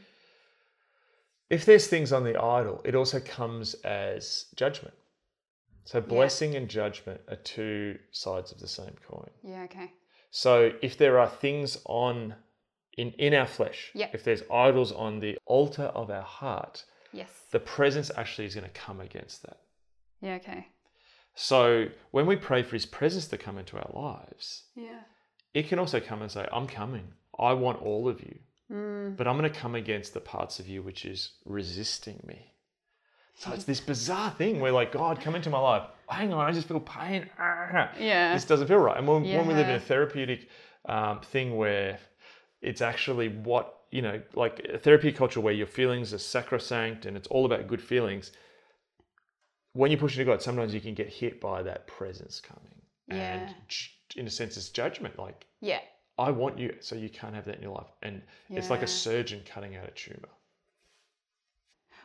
If 1.51 1.67
there's 1.67 1.89
things 1.89 2.13
on 2.13 2.25
the 2.25 2.41
idol, 2.41 2.81
it 2.85 2.95
also 2.95 3.21
comes 3.21 3.75
as 3.85 4.47
judgment. 4.57 4.95
So 5.85 6.01
blessing 6.01 6.55
and 6.55 6.69
judgment 6.69 7.21
are 7.29 7.37
two 7.37 7.99
sides 8.13 8.51
of 8.53 8.59
the 8.61 8.69
same 8.69 8.95
coin. 9.09 9.29
Yeah. 9.43 9.65
Okay. 9.65 9.93
So 10.31 10.73
if 10.81 10.97
there 10.97 11.19
are 11.19 11.29
things 11.29 11.79
on 11.85 12.35
in 12.97 13.13
in 13.13 13.35
our 13.35 13.47
flesh, 13.47 13.91
Yeah. 13.95 14.09
if 14.13 14.23
there's 14.25 14.43
idols 14.51 14.93
on 14.93 15.21
the 15.21 15.39
altar 15.47 15.85
of 15.85 16.11
our 16.11 16.23
heart, 16.23 16.85
Yes. 17.13 17.31
the 17.51 17.61
presence 17.61 18.11
actually 18.17 18.47
is 18.47 18.55
going 18.55 18.67
to 18.67 18.81
come 18.87 19.01
against 19.01 19.43
that. 19.43 19.59
Yeah. 20.21 20.35
Okay. 20.37 20.69
So 21.35 21.87
when 22.11 22.27
we 22.27 22.37
pray 22.37 22.63
for 22.63 22.73
his 22.77 22.87
presence 22.87 23.29
to 23.29 23.39
come 23.39 23.59
into 23.59 23.77
our 23.79 23.91
lives, 23.95 24.65
Yeah. 24.75 25.01
it 25.55 25.69
can 25.69 25.79
also 25.79 26.01
come 26.01 26.23
and 26.23 26.31
say, 26.31 26.47
I'm 26.53 26.67
coming. 26.67 27.15
I 27.39 27.53
want 27.55 27.81
all 27.83 28.09
of 28.09 28.21
you, 28.21 28.39
Mm. 28.71 29.17
but 29.17 29.27
I'm 29.27 29.39
going 29.39 29.51
to 29.51 29.59
come 29.59 29.75
against 29.75 30.13
the 30.15 30.21
parts 30.21 30.61
of 30.61 30.69
you 30.69 30.83
which 30.83 31.05
is 31.05 31.33
resisting 31.45 32.21
me. 32.27 32.55
So 33.37 33.53
it's 33.53 33.65
this 33.65 33.81
bizarre 33.81 34.33
thing 34.33 34.61
where, 34.61 34.73
like, 34.73 34.93
God, 34.93 35.21
come 35.21 35.35
into 35.35 35.49
my 35.49 35.59
life. 35.59 35.85
Hang 36.09 36.33
on, 36.33 36.45
I 36.47 36.53
just 36.53 36.69
feel 36.69 36.81
pain. 36.81 37.31
Ah, 37.39 37.91
Yeah. 37.99 38.35
This 38.35 38.45
doesn't 38.45 38.67
feel 38.69 38.79
right. 38.79 38.99
And 38.99 39.09
when, 39.09 39.23
when 39.23 39.47
we 39.47 39.55
live 39.55 39.69
in 39.69 39.77
a 39.77 39.81
therapeutic 39.81 40.49
um, 40.87 41.21
thing 41.23 41.57
where 41.57 41.99
it's 42.61 42.81
actually 42.81 43.29
what, 43.29 43.81
you 43.91 44.03
know, 44.03 44.21
like 44.35 44.67
a 44.73 44.79
therapy 44.79 45.13
culture 45.13 45.41
where 45.41 45.55
your 45.55 45.67
feelings 45.67 46.13
are 46.13 46.19
sacrosanct 46.19 47.07
and 47.07 47.17
it's 47.17 47.29
all 47.29 47.47
about 47.47 47.67
good 47.67 47.83
feelings, 47.83 48.33
when 49.73 49.91
you 49.91 49.97
push 49.97 50.17
into 50.17 50.25
God, 50.25 50.43
sometimes 50.43 50.75
you 50.75 50.81
can 50.81 50.95
get 50.95 51.09
hit 51.09 51.41
by 51.41 51.63
that 51.63 51.87
presence 51.87 52.41
coming. 52.41 52.83
Yeah. 53.09 53.49
And 53.49 53.55
in 54.17 54.27
a 54.27 54.31
sense, 54.31 54.57
it's 54.57 54.69
judgment. 54.69 55.19
Like, 55.19 55.47
Yeah. 55.61 55.81
I 56.19 56.31
want 56.31 56.59
you, 56.59 56.77
so 56.81 56.97
you 56.97 57.09
can't 57.09 57.35
have 57.35 57.47
that 57.47 57.57
in 57.57 57.63
your 57.63 57.75
life. 57.75 57.91
And 58.03 58.21
it's 58.51 58.69
like 58.69 58.83
a 58.83 58.87
surgeon 58.87 59.43
cutting 59.47 59.77
out 59.77 59.89
a 59.89 59.91
tumor. 59.93 60.29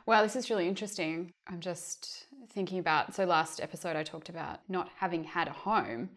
Wow, 0.06 0.22
this 0.22 0.38
is 0.38 0.50
really 0.50 0.68
interesting. 0.68 1.34
I'm 1.48 1.60
just 1.60 2.28
thinking 2.50 2.80
about 2.80 3.14
so 3.14 3.26
last 3.26 3.60
episode 3.60 3.96
I 3.98 4.04
talked 4.04 4.30
about 4.30 4.60
not 4.70 4.90
having 4.98 5.24
had 5.24 5.48
a 5.48 5.52
home 5.52 6.12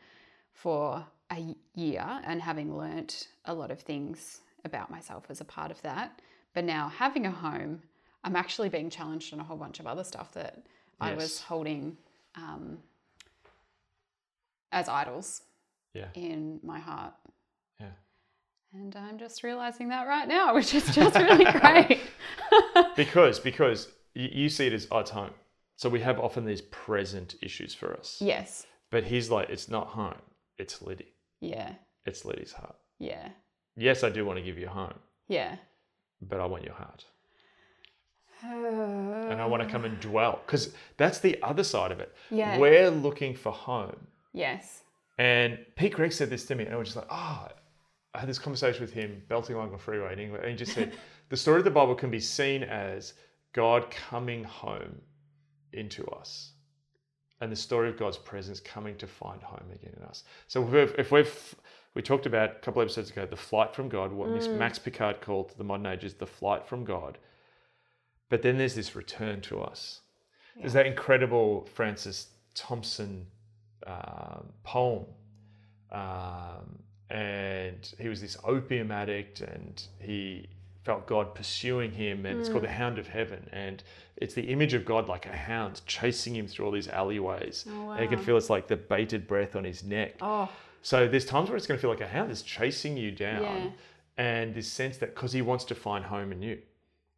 for 0.52 1.04
a 1.32 1.54
year 1.74 2.06
and 2.24 2.40
having 2.42 2.76
learnt 2.76 3.28
a 3.44 3.54
lot 3.54 3.70
of 3.70 3.80
things 3.80 4.40
about 4.64 4.90
myself 4.90 5.24
as 5.28 5.40
a 5.40 5.44
part 5.44 5.70
of 5.70 5.80
that. 5.82 6.20
But 6.54 6.64
now 6.64 6.88
having 6.88 7.26
a 7.26 7.30
home, 7.30 7.82
I'm 8.24 8.34
actually 8.36 8.68
being 8.68 8.90
challenged 8.90 9.32
on 9.32 9.40
a 9.40 9.44
whole 9.44 9.56
bunch 9.56 9.78
of 9.80 9.86
other 9.86 10.04
stuff 10.04 10.32
that 10.32 10.62
I 11.00 11.14
was 11.14 11.40
holding 11.40 11.96
um, 12.34 12.78
as 14.72 14.88
idols 14.88 15.42
Yeah. 15.94 16.08
in 16.14 16.60
my 16.62 16.78
heart. 16.78 17.14
Yeah. 17.80 17.90
And 18.72 18.94
I'm 18.96 19.18
just 19.18 19.42
realizing 19.42 19.88
that 19.90 20.06
right 20.06 20.28
now, 20.28 20.54
which 20.58 20.74
is 20.74 20.84
just 20.94 21.16
really 21.16 21.44
great. 21.60 22.00
Because 22.96 23.38
because 23.38 23.88
you, 24.14 24.28
you 24.32 24.48
see 24.48 24.66
it 24.66 24.72
as 24.72 24.88
oh, 24.90 24.98
it's 24.98 25.10
home. 25.10 25.30
So 25.76 25.88
we 25.88 26.00
have 26.00 26.18
often 26.18 26.44
these 26.44 26.62
present 26.62 27.36
issues 27.40 27.72
for 27.74 27.92
us. 27.96 28.18
yes. 28.20 28.66
But 28.90 29.04
he's 29.04 29.30
like, 29.30 29.50
it's 29.50 29.68
not 29.68 29.88
home. 29.88 30.16
It's 30.56 30.82
Liddy. 30.82 31.12
Yeah. 31.40 31.72
It's 32.06 32.24
Liddy's 32.24 32.52
heart. 32.52 32.76
Yeah. 32.98 33.28
Yes, 33.76 34.02
I 34.04 34.10
do 34.10 34.24
want 34.24 34.38
to 34.38 34.44
give 34.44 34.58
you 34.58 34.66
a 34.66 34.70
home, 34.70 34.98
Yeah. 35.28 35.56
but 36.20 36.40
I 36.40 36.46
want 36.46 36.64
your 36.64 36.74
heart. 36.74 37.04
and 38.42 38.64
And 39.32 39.40
I 39.40 39.46
want 39.46 39.62
to 39.62 39.68
come 39.68 39.84
and 39.84 39.98
dwell. 40.00 40.40
Because 40.46 40.74
that's 40.96 41.18
the 41.20 41.40
other 41.42 41.64
side 41.64 41.92
of 41.92 42.00
it. 42.00 42.14
Yeah. 42.30 42.58
We're 42.58 42.90
looking 42.90 43.34
for 43.34 43.52
home. 43.52 44.06
Yes. 44.32 44.82
And 45.18 45.58
Pete 45.76 45.94
Greig 45.94 46.12
said 46.12 46.30
this 46.30 46.44
to 46.46 46.54
me, 46.54 46.64
and 46.64 46.74
I 46.74 46.76
was 46.78 46.88
just 46.88 46.96
like, 46.96 47.08
oh, 47.10 47.48
I 48.14 48.18
had 48.20 48.28
this 48.28 48.38
conversation 48.38 48.80
with 48.80 48.92
him 48.92 49.22
belting 49.28 49.56
along 49.56 49.72
the 49.72 49.78
freeway 49.78 50.12
in 50.12 50.18
England, 50.18 50.44
and 50.44 50.52
he 50.52 50.56
just 50.56 50.72
said, 50.72 50.92
the 51.28 51.36
story 51.36 51.58
of 51.58 51.64
the 51.64 51.70
Bible 51.70 51.94
can 51.94 52.10
be 52.10 52.20
seen 52.20 52.62
as 52.62 53.14
God 53.52 53.90
coming 53.90 54.44
home 54.44 55.00
into 55.72 56.04
us, 56.06 56.52
and 57.40 57.52
the 57.52 57.56
story 57.56 57.88
of 57.88 57.96
God's 57.96 58.18
presence 58.18 58.60
coming 58.60 58.96
to 58.96 59.06
find 59.06 59.42
home 59.42 59.70
again 59.72 59.94
in 59.96 60.02
us. 60.04 60.24
So 60.48 60.62
if 60.64 60.70
we've, 60.70 60.94
if 60.98 61.12
we've 61.12 61.54
we 61.94 62.02
talked 62.02 62.26
about 62.26 62.50
a 62.50 62.54
couple 62.60 62.82
episodes 62.82 63.10
ago 63.10 63.26
the 63.26 63.36
flight 63.36 63.74
from 63.74 63.88
God, 63.88 64.12
what 64.12 64.28
Miss 64.30 64.48
Max 64.48 64.78
Picard 64.78 65.20
called 65.20 65.54
the 65.56 65.64
modern 65.64 65.86
age 65.86 66.04
is 66.04 66.14
the 66.14 66.26
flight 66.26 66.66
from 66.66 66.84
God. 66.84 67.18
But 68.28 68.42
then 68.42 68.58
there's 68.58 68.74
this 68.74 68.94
return 68.94 69.40
to 69.42 69.60
us. 69.60 70.00
There's 70.56 70.74
that 70.74 70.86
incredible 70.86 71.68
Francis 71.72 72.28
Thompson 72.54 73.26
um, 73.86 74.52
poem. 74.64 75.06
Um, 75.90 76.82
and 77.10 77.94
he 77.98 78.08
was 78.08 78.20
this 78.20 78.36
opium 78.44 78.90
addict 78.90 79.40
and 79.40 79.82
he 80.00 80.48
felt 80.88 81.06
God 81.06 81.34
pursuing 81.34 81.92
him 81.92 82.24
and 82.24 82.40
it's 82.40 82.48
called 82.48 82.64
the 82.64 82.68
mm. 82.68 82.82
hound 82.82 82.98
of 82.98 83.06
heaven 83.06 83.46
and 83.52 83.82
it's 84.16 84.32
the 84.32 84.44
image 84.44 84.72
of 84.72 84.86
God 84.86 85.06
like 85.06 85.26
a 85.26 85.36
hound 85.36 85.82
chasing 85.84 86.34
him 86.34 86.46
through 86.46 86.64
all 86.64 86.72
these 86.72 86.88
alleyways 86.88 87.66
Oh, 87.70 87.90
and 87.90 88.02
you 88.02 88.08
can 88.08 88.18
feel 88.24 88.38
it's 88.38 88.48
like 88.48 88.68
the 88.68 88.76
bated 88.76 89.28
breath 89.28 89.54
on 89.54 89.64
his 89.64 89.84
neck 89.84 90.14
Oh, 90.22 90.48
so 90.80 91.06
there's 91.06 91.26
times 91.26 91.50
where 91.50 91.58
it's 91.58 91.66
going 91.66 91.76
to 91.76 91.82
feel 91.82 91.90
like 91.90 92.00
a 92.00 92.08
hound 92.08 92.30
is 92.30 92.40
chasing 92.40 92.96
you 92.96 93.10
down, 93.10 93.42
Yeah. 93.42 93.70
and 94.16 94.54
this 94.54 94.66
sense 94.66 94.96
that 94.96 95.14
because 95.14 95.32
he 95.32 95.42
wants 95.42 95.64
to 95.66 95.74
find 95.74 96.06
home 96.06 96.32
in 96.32 96.40
you. 96.40 96.58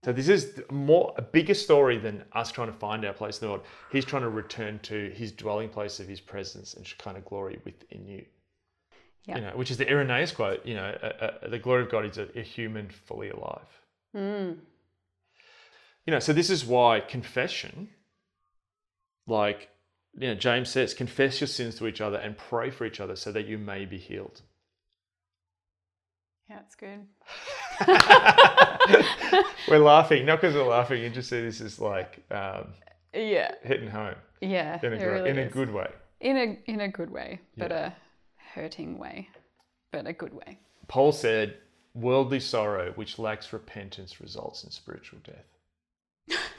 So 0.04 0.12
this 0.12 0.28
is 0.28 0.60
more 0.72 1.14
a 1.16 1.22
bigger 1.22 1.54
story 1.54 1.98
than 1.98 2.24
us 2.32 2.50
trying 2.50 2.72
to 2.72 2.78
find 2.78 3.04
our 3.04 3.12
place 3.12 3.38
in 3.38 3.46
the 3.46 3.52
world. 3.52 3.66
He's 3.92 4.04
trying 4.04 4.22
to 4.22 4.30
return 4.30 4.80
to 4.84 5.10
his 5.10 5.30
dwelling 5.30 5.68
place 5.68 6.00
of 6.00 6.08
his 6.08 6.20
presence 6.20 6.74
and 6.74 6.84
Shekinah 6.84 7.20
glory 7.20 7.60
within 7.64 8.06
you. 8.08 8.24
Yeah. 9.26 9.36
You 9.36 9.42
know, 9.42 9.50
which 9.56 9.70
is 9.70 9.76
the 9.76 9.88
Irenaeus 9.88 10.32
quote. 10.32 10.64
You 10.66 10.74
know, 10.74 10.96
uh, 11.02 11.06
uh, 11.44 11.48
the 11.48 11.58
glory 11.58 11.82
of 11.82 11.90
God 11.90 12.04
is 12.06 12.18
a, 12.18 12.26
a 12.38 12.42
human 12.42 12.88
fully 12.88 13.30
alive. 13.30 13.68
mm. 14.16 14.56
You 16.06 16.10
know, 16.12 16.18
so 16.20 16.32
this 16.32 16.48
is 16.50 16.64
why 16.64 17.00
confession, 17.00 17.88
like 19.26 19.68
you 20.18 20.26
know, 20.28 20.34
James 20.34 20.68
says, 20.70 20.92
confess 20.94 21.40
your 21.40 21.46
sins 21.48 21.76
to 21.76 21.86
each 21.86 22.00
other 22.00 22.16
and 22.16 22.36
pray 22.36 22.70
for 22.70 22.84
each 22.86 22.98
other 23.00 23.14
so 23.14 23.30
that 23.32 23.46
you 23.46 23.58
may 23.58 23.84
be 23.84 23.98
healed. 23.98 24.40
yeah, 26.48 26.58
it's 26.66 26.74
good. 26.74 27.06
we're 29.68 29.78
laughing, 29.78 30.26
not 30.26 30.40
because 30.40 30.54
we're 30.54 30.66
laughing. 30.66 31.02
You 31.02 31.10
just 31.10 31.28
see 31.30 31.40
this 31.42 31.60
is 31.60 31.78
like 31.78 32.18
um, 32.30 32.72
Yeah. 33.14 33.52
hitting 33.62 33.88
home 33.90 34.16
Yeah. 34.40 34.78
in 34.82 34.92
a, 34.94 34.98
gr- 34.98 35.04
really 35.10 35.30
in 35.30 35.38
a 35.38 35.46
good 35.48 35.72
way. 35.72 35.90
in 36.20 36.36
a 36.36 36.58
in 36.70 36.80
a 36.80 36.88
good 36.88 37.10
way, 37.10 37.40
but 37.56 37.70
Yeah. 37.70 37.86
a 37.86 37.92
hurting 38.54 38.98
way, 38.98 39.28
but 39.92 40.06
a 40.06 40.12
good 40.12 40.34
way. 40.34 40.58
Paul 40.88 41.12
said, 41.12 41.56
"Worldly 41.94 42.40
sorrow 42.40 42.92
which 42.92 43.18
lacks 43.18 43.52
repentance 43.52 44.20
results 44.20 44.64
in 44.64 44.70
spiritual 44.70 45.20
death." 45.24 45.46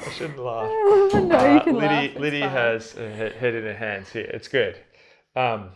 I 0.00 0.10
shouldn't 0.12 0.38
laugh. 0.38 0.70
no, 1.14 1.38
Uh, 1.38 1.54
you 1.54 1.60
can. 1.60 1.74
Liddy, 1.76 2.06
it's 2.06 2.20
Liddy 2.20 2.40
has 2.40 2.92
her 2.92 3.30
head 3.30 3.54
in 3.54 3.64
her 3.64 3.74
hands 3.74 4.10
here. 4.10 4.30
It's 4.32 4.48
good. 4.48 4.76
Um, 5.36 5.70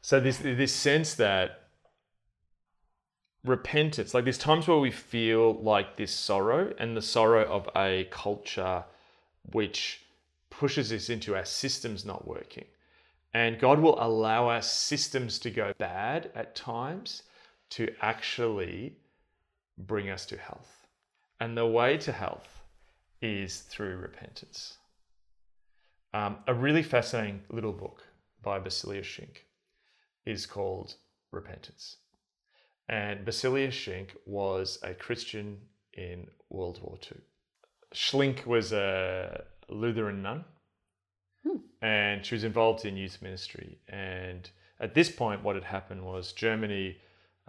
so 0.00 0.20
this 0.20 0.38
this 0.38 0.72
sense 0.72 1.14
that 1.14 1.60
repentance, 3.44 4.14
like 4.14 4.24
there's 4.24 4.38
times 4.38 4.66
where 4.66 4.78
we 4.78 4.90
feel 4.90 5.54
like 5.54 5.96
this 5.96 6.12
sorrow 6.12 6.72
and 6.78 6.96
the 6.96 7.02
sorrow 7.02 7.44
of 7.44 7.68
a 7.76 8.04
culture 8.10 8.84
which 9.52 10.03
pushes 10.58 10.92
us 10.92 11.08
into 11.10 11.34
our 11.34 11.44
systems 11.44 12.04
not 12.04 12.26
working. 12.26 12.64
And 13.32 13.58
God 13.58 13.80
will 13.80 14.02
allow 14.02 14.48
our 14.48 14.62
systems 14.62 15.38
to 15.40 15.50
go 15.50 15.72
bad 15.78 16.30
at 16.34 16.54
times 16.54 17.22
to 17.70 17.88
actually 18.00 18.96
bring 19.76 20.10
us 20.10 20.24
to 20.26 20.36
health. 20.36 20.86
And 21.40 21.56
the 21.56 21.66
way 21.66 21.98
to 21.98 22.12
health 22.12 22.62
is 23.20 23.60
through 23.62 23.96
repentance. 23.96 24.78
Um, 26.12 26.36
a 26.46 26.54
really 26.54 26.84
fascinating 26.84 27.42
little 27.50 27.72
book 27.72 28.04
by 28.42 28.60
Basilea 28.60 29.02
Schlink 29.02 29.38
is 30.24 30.46
called 30.46 30.94
Repentance. 31.32 31.96
And 32.88 33.24
Basilea 33.24 33.68
Schlink 33.68 34.10
was 34.26 34.78
a 34.84 34.94
Christian 34.94 35.58
in 35.94 36.28
World 36.50 36.78
War 36.82 36.98
II. 37.02 37.18
Schlink 37.94 38.46
was 38.46 38.72
a 38.72 39.44
Lutheran 39.74 40.22
nun 40.22 40.44
and 41.82 42.24
she 42.24 42.34
was 42.34 42.44
involved 42.44 42.86
in 42.86 42.96
youth 42.96 43.20
ministry. 43.20 43.78
And 43.88 44.48
at 44.80 44.94
this 44.94 45.10
point, 45.10 45.42
what 45.42 45.54
had 45.54 45.64
happened 45.64 46.02
was 46.02 46.32
Germany 46.32 46.96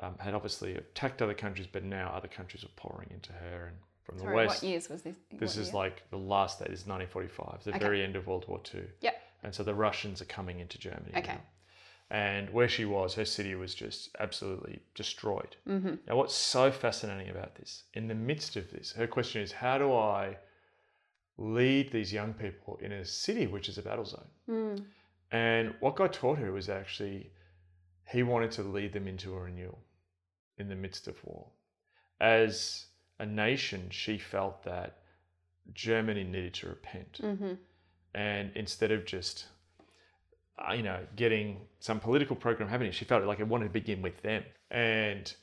um, 0.01 0.15
had 0.20 0.34
obviously 0.34 0.75
attacked 0.75 1.22
other 1.22 1.34
countries, 1.34 1.67
but 1.72 1.86
now 1.86 2.12
other 2.13 2.27
countries 2.27 2.63
were 2.63 2.70
pouring 2.75 3.10
into 3.12 3.32
her. 3.32 3.67
And 3.67 3.77
from 4.03 4.17
the 4.17 4.24
Sorry, 4.24 4.36
west, 4.36 4.62
what 4.62 4.70
years 4.70 4.89
was 4.89 5.03
this? 5.03 5.15
this 5.39 5.55
is 5.55 5.67
year? 5.67 5.75
like 5.75 6.03
the 6.10 6.17
last 6.17 6.60
day. 6.60 6.65
This 6.70 6.82
is 6.82 6.88
1945, 6.88 7.63
the 7.63 7.70
Okay. 7.72 7.79
very 7.79 8.03
end 8.03 8.17
of 8.17 8.27
World 8.27 8.46
War 8.50 8.60
II. 8.74 8.82
Yep. 9.00 9.22
And 9.44 9.55
so 9.55 9.63
the 9.63 9.74
Russians 9.74 10.22
are 10.22 10.25
coming 10.25 10.60
into 10.60 10.77
Germany. 10.77 11.12
Okay. 11.15 11.34
now. 11.36 11.41
And 12.12 12.50
where 12.51 12.67
she 12.67 12.84
was, 12.84 13.15
her 13.15 13.25
city 13.25 13.55
was 13.55 13.74
just 13.74 14.10
absolutely 14.20 14.82
destroyed. 14.96 15.55
Mm-hmm. 15.67 15.96
Now, 16.08 16.17
what's 16.17 16.36
so 16.36 16.72
fascinating 16.72 17.29
about 17.29 17.55
this, 17.55 17.84
in 17.94 18.10
the 18.10 18.15
midst 18.15 18.58
of 18.58 18.70
this, 18.70 18.91
her 18.91 19.08
question 19.08 19.41
is 19.41 19.53
how 19.53 19.77
do 19.77 19.94
I 19.94 20.38
lead 21.38 21.92
these 21.92 22.13
young 22.13 22.34
people 22.34 22.80
in 22.82 22.92
a 22.92 23.06
city 23.06 23.48
which 23.48 23.70
is 23.70 23.77
a 23.77 23.82
battle 23.82 24.06
zone? 24.06 24.27
Mm. 24.50 24.86
And 25.32 25.74
what 25.80 25.96
God 25.96 26.13
taught 26.13 26.38
her 26.38 26.51
was 26.51 26.70
actually, 26.70 27.32
He 28.10 28.24
wanted 28.24 28.51
to 28.51 28.63
lead 28.63 28.94
them 28.94 29.08
into 29.08 29.34
a 29.34 29.39
renewal 29.39 29.80
in 30.58 30.70
the 30.70 30.75
midst 30.75 31.08
of 31.08 31.15
war. 31.24 31.48
As 32.22 32.86
a 33.20 33.25
nation, 33.25 33.88
she 33.89 34.18
felt 34.18 34.63
that 34.63 35.00
Germany 35.74 36.24
needed 36.24 36.54
to 36.56 36.70
repent. 36.70 37.20
Mm-hmm. 37.22 37.54
And 38.13 38.51
instead 38.56 38.92
of 38.92 39.06
just, 39.06 39.46
uh, 40.58 40.74
you 40.74 40.84
know, 40.84 41.00
getting 41.15 41.62
some 41.80 42.00
political 42.00 42.36
program 42.36 42.70
happening, 42.70 42.92
she 42.92 43.06
felt 43.06 43.25
like 43.25 43.39
it 43.39 43.48
wanted 43.48 43.65
to 43.65 43.72
begin 43.72 44.01
with 44.01 44.22
them. 44.22 44.44
And 44.72 45.34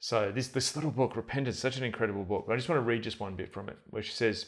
so 0.00 0.32
this 0.32 0.48
this 0.48 0.74
little 0.74 0.90
book, 0.90 1.16
Repentance, 1.16 1.58
such 1.58 1.76
an 1.76 1.84
incredible 1.84 2.24
book. 2.24 2.46
I 2.50 2.56
just 2.56 2.68
want 2.68 2.78
to 2.80 2.84
read 2.84 3.02
just 3.02 3.20
one 3.20 3.36
bit 3.36 3.52
from 3.52 3.68
it, 3.68 3.78
where 3.90 4.02
she 4.02 4.12
says, 4.12 4.46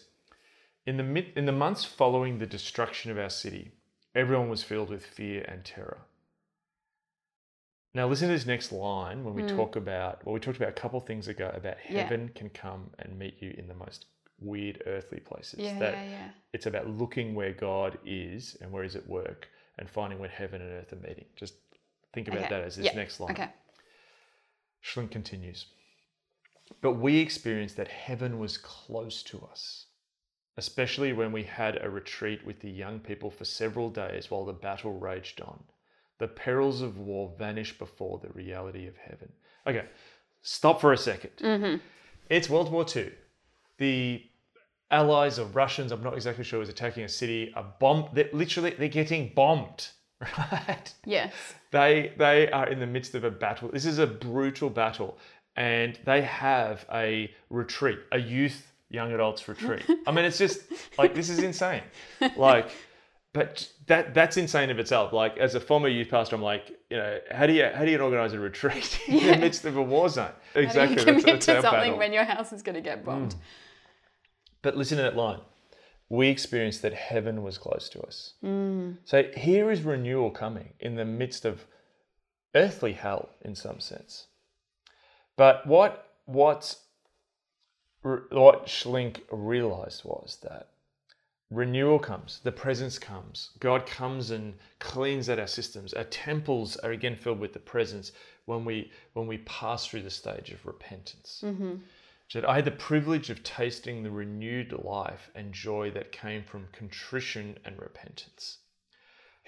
in 0.88 0.96
the 0.96 1.02
mid, 1.02 1.26
in 1.36 1.44
the 1.44 1.52
months 1.52 1.84
following 1.84 2.38
the 2.38 2.46
destruction 2.46 3.10
of 3.10 3.18
our 3.18 3.28
city, 3.30 3.72
everyone 4.14 4.48
was 4.48 4.62
filled 4.62 4.88
with 4.88 5.04
fear 5.04 5.42
and 5.46 5.64
terror. 5.64 5.98
Now 7.94 8.06
listen 8.08 8.28
to 8.28 8.34
this 8.34 8.46
next 8.46 8.72
line 8.72 9.22
when 9.24 9.34
we 9.34 9.42
talk 9.42 9.76
about 9.76 10.24
well, 10.24 10.32
we 10.34 10.40
talked 10.40 10.56
about 10.56 10.70
a 10.70 10.80
couple 10.80 11.00
things 11.00 11.28
ago 11.28 11.50
about 11.54 11.76
Hmm. 11.80 11.94
Yeah. 11.94 12.02
heaven 12.02 12.30
can 12.34 12.48
come 12.50 12.90
and 13.00 13.18
meet 13.18 13.36
you 13.42 13.54
in 13.58 13.68
the 13.68 13.74
most 13.74 14.06
weird 14.40 14.82
earthly 14.86 15.20
places. 15.20 15.58
Yeah, 15.60 15.78
that 15.78 15.94
yeah, 15.94 16.10
yeah. 16.10 16.30
it's 16.54 16.66
about 16.66 16.88
looking 16.88 17.34
where 17.34 17.52
God 17.52 17.98
is 18.04 18.56
and 18.60 18.70
where 18.72 18.82
he's 18.82 18.96
at 18.96 19.06
work 19.06 19.48
and 19.78 19.90
finding 19.90 20.18
where 20.18 20.28
heaven 20.30 20.62
and 20.62 20.70
earth 20.72 20.92
are 20.92 20.96
meeting. 21.08 21.26
Just 21.36 21.54
think 22.14 22.28
about 22.28 22.40
Okay. 22.44 22.48
that 22.50 22.62
as 22.62 22.76
this 22.76 22.86
Yeah. 22.86 22.94
next 22.94 23.20
line. 23.20 23.32
Okay. 23.32 23.50
Schlink 24.82 25.10
continues. 25.10 25.66
But 26.80 26.92
we 26.94 27.18
experienced 27.18 27.76
that 27.76 27.88
heaven 27.88 28.38
was 28.38 28.56
close 28.58 29.22
to 29.24 29.40
us, 29.52 29.86
especially 30.58 31.12
when 31.12 31.30
we 31.30 31.44
had 31.44 31.78
a 31.80 31.88
retreat 31.88 32.44
with 32.44 32.58
the 32.58 32.68
young 32.68 32.98
people 32.98 33.30
for 33.30 33.44
several 33.44 33.88
days 33.88 34.28
while 34.28 34.44
the 34.44 34.52
battle 34.52 34.92
raged 34.92 35.40
on. 35.40 35.62
The 36.18 36.26
perils 36.26 36.82
of 36.82 36.98
war 36.98 37.32
vanish 37.38 37.78
before 37.78 38.18
the 38.18 38.30
reality 38.30 38.88
of 38.88 38.96
heaven. 38.96 39.30
Okay, 39.68 39.86
stop 40.42 40.80
for 40.80 40.92
a 40.92 40.96
2nd 40.96 41.36
mm-hmm. 41.36 41.76
It's 42.28 42.50
World 42.50 42.72
War 42.72 42.84
II. 42.94 43.12
The 43.78 44.24
allies 44.90 45.38
of 45.38 45.54
Russians, 45.54 45.92
I'm 45.92 46.02
not 46.02 46.14
exactly 46.14 46.42
sure, 46.42 46.60
is 46.60 46.68
attacking 46.68 47.04
a 47.04 47.08
city. 47.08 47.52
A 47.54 47.62
bomb, 47.62 48.08
they're 48.12 48.28
literally, 48.32 48.74
they're 48.76 48.88
getting 48.88 49.32
bombed, 49.36 49.88
right? 50.20 50.92
Yes. 51.06 51.32
They 51.70 52.12
they 52.18 52.50
are 52.50 52.68
in 52.68 52.80
the 52.80 52.86
midst 52.86 53.14
of 53.14 53.22
a 53.22 53.30
battle. 53.30 53.70
This 53.72 53.86
is 53.86 53.98
a 53.98 54.06
brutal 54.08 54.70
battle, 54.70 55.18
and 55.54 55.96
they 56.04 56.22
have 56.22 56.84
a 56.92 57.30
retreat, 57.48 58.00
a 58.10 58.18
youth 58.18 58.72
young 58.90 59.12
adults 59.12 59.46
retreat. 59.48 59.84
I 60.06 60.10
mean, 60.12 60.24
it's 60.24 60.38
just 60.38 60.60
like 60.96 61.14
this 61.14 61.28
is 61.28 61.38
insane. 61.40 61.82
Like, 62.36 62.70
but 63.32 63.68
that 63.86 64.14
that's 64.14 64.36
insane 64.36 64.70
of 64.70 64.78
itself. 64.78 65.12
Like, 65.12 65.36
as 65.38 65.54
a 65.54 65.60
former 65.60 65.88
youth 65.88 66.08
pastor, 66.08 66.36
I'm 66.36 66.42
like, 66.42 66.70
you 66.90 66.96
know, 66.96 67.18
how 67.30 67.46
do 67.46 67.52
you 67.52 67.68
how 67.74 67.84
do 67.84 67.90
you 67.90 67.98
organize 68.00 68.32
a 68.32 68.40
retreat 68.40 69.00
in 69.08 69.26
the 69.26 69.36
midst 69.36 69.64
of 69.64 69.76
a 69.76 69.82
war 69.82 70.08
zone? 70.08 70.30
Exactly. 70.54 70.80
How 70.80 70.86
do 70.86 70.90
you 70.90 70.96
that's- 70.96 71.24
commit 71.24 71.24
that's 71.26 71.46
to 71.46 71.56
our 71.56 71.62
something 71.62 71.80
battle. 71.80 71.94
Mm. 71.94 71.98
when 71.98 72.12
your 72.12 72.24
house 72.24 72.52
is 72.52 72.62
going 72.62 72.74
to 72.76 72.80
get 72.80 73.04
bombed? 73.04 73.34
But 74.62 74.76
listen 74.76 74.96
to 74.96 75.02
that 75.02 75.16
line. 75.16 75.40
We 76.10 76.28
experienced 76.28 76.80
that 76.82 76.94
heaven 76.94 77.42
was 77.42 77.58
close 77.58 77.90
to 77.90 78.00
us. 78.00 78.32
So 79.04 79.24
here 79.36 79.70
is 79.70 79.82
renewal 79.82 80.30
coming 80.30 80.72
in 80.80 80.94
the 80.96 81.04
midst 81.04 81.44
of 81.44 81.66
earthly 82.54 82.94
hell 82.94 83.28
in 83.42 83.54
some 83.54 83.78
sense. 83.78 84.26
But 85.36 85.66
what 85.66 86.06
what 86.24 86.76
what 88.30 88.66
Schlink 88.66 89.20
realized 89.30 90.04
was 90.04 90.38
that 90.42 90.68
renewal 91.50 91.98
comes, 91.98 92.40
the 92.42 92.52
presence 92.52 92.98
comes. 92.98 93.50
God 93.60 93.86
comes 93.86 94.30
and 94.30 94.54
cleans 94.78 95.30
out 95.30 95.38
our 95.38 95.46
systems. 95.46 95.94
Our 95.94 96.04
temples 96.04 96.76
are 96.76 96.90
again 96.90 97.16
filled 97.16 97.40
with 97.40 97.52
the 97.52 97.58
presence 97.58 98.12
when 98.44 98.64
we 98.64 98.90
when 99.12 99.26
we 99.26 99.38
pass 99.38 99.86
through 99.86 100.02
the 100.02 100.10
stage 100.10 100.50
of 100.50 100.66
repentance. 100.66 101.42
Mm-hmm. 101.44 101.76
Said, 102.28 102.44
I 102.44 102.56
had 102.56 102.66
the 102.66 102.72
privilege 102.72 103.30
of 103.30 103.42
tasting 103.42 104.02
the 104.02 104.10
renewed 104.10 104.72
life 104.72 105.30
and 105.34 105.50
joy 105.52 105.90
that 105.92 106.12
came 106.12 106.44
from 106.44 106.68
contrition 106.72 107.58
and 107.64 107.80
repentance. 107.80 108.58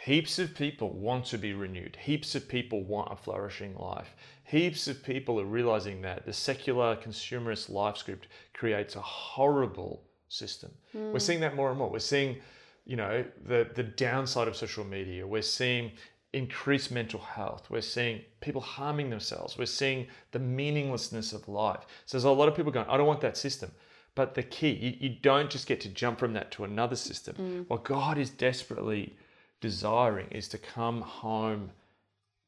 Heaps 0.04 0.38
of 0.38 0.54
people 0.54 0.90
want 0.90 1.26
to 1.26 1.36
be 1.36 1.52
renewed. 1.52 1.96
Heaps 2.00 2.34
of 2.34 2.48
people 2.48 2.82
want 2.84 3.12
a 3.12 3.16
flourishing 3.16 3.76
life. 3.76 4.14
Heaps 4.44 4.88
of 4.88 5.02
people 5.02 5.38
are 5.38 5.44
realizing 5.44 6.00
that 6.02 6.24
the 6.24 6.32
secular 6.32 6.96
consumerist 6.96 7.68
life 7.68 7.98
script 7.98 8.28
creates 8.54 8.96
a 8.96 9.00
horrible 9.00 10.02
system. 10.28 10.70
We're 10.94 11.18
seeing 11.18 11.40
that 11.40 11.54
more 11.54 11.68
and 11.68 11.78
more. 11.78 11.90
We're 11.90 11.98
seeing, 11.98 12.38
you 12.86 12.96
know, 12.96 13.24
the 13.44 13.68
the 13.74 13.82
downside 13.82 14.48
of 14.48 14.56
social 14.56 14.84
media. 14.84 15.26
We're 15.26 15.42
seeing 15.42 15.92
increased 16.32 16.90
mental 16.90 17.20
health. 17.20 17.68
We're 17.68 17.82
seeing 17.82 18.22
people 18.40 18.62
harming 18.62 19.10
themselves. 19.10 19.58
We're 19.58 19.66
seeing 19.66 20.06
the 20.32 20.38
meaninglessness 20.38 21.32
of 21.32 21.46
life. 21.48 21.84
So 22.06 22.16
there's 22.16 22.24
a 22.24 22.30
lot 22.30 22.48
of 22.48 22.54
people 22.54 22.72
going, 22.72 22.86
I 22.88 22.96
don't 22.96 23.06
want 23.06 23.20
that 23.20 23.36
system. 23.36 23.70
But 24.14 24.34
the 24.34 24.44
key, 24.44 24.70
you, 24.70 25.08
you 25.08 25.16
don't 25.20 25.50
just 25.50 25.66
get 25.66 25.80
to 25.82 25.88
jump 25.88 26.18
from 26.18 26.32
that 26.34 26.50
to 26.52 26.64
another 26.64 26.96
system. 26.96 27.36
Mm. 27.36 27.64
What 27.68 27.84
God 27.84 28.16
is 28.18 28.30
desperately 28.30 29.16
desiring 29.60 30.28
is 30.30 30.48
to 30.48 30.58
come 30.58 31.02
home 31.02 31.70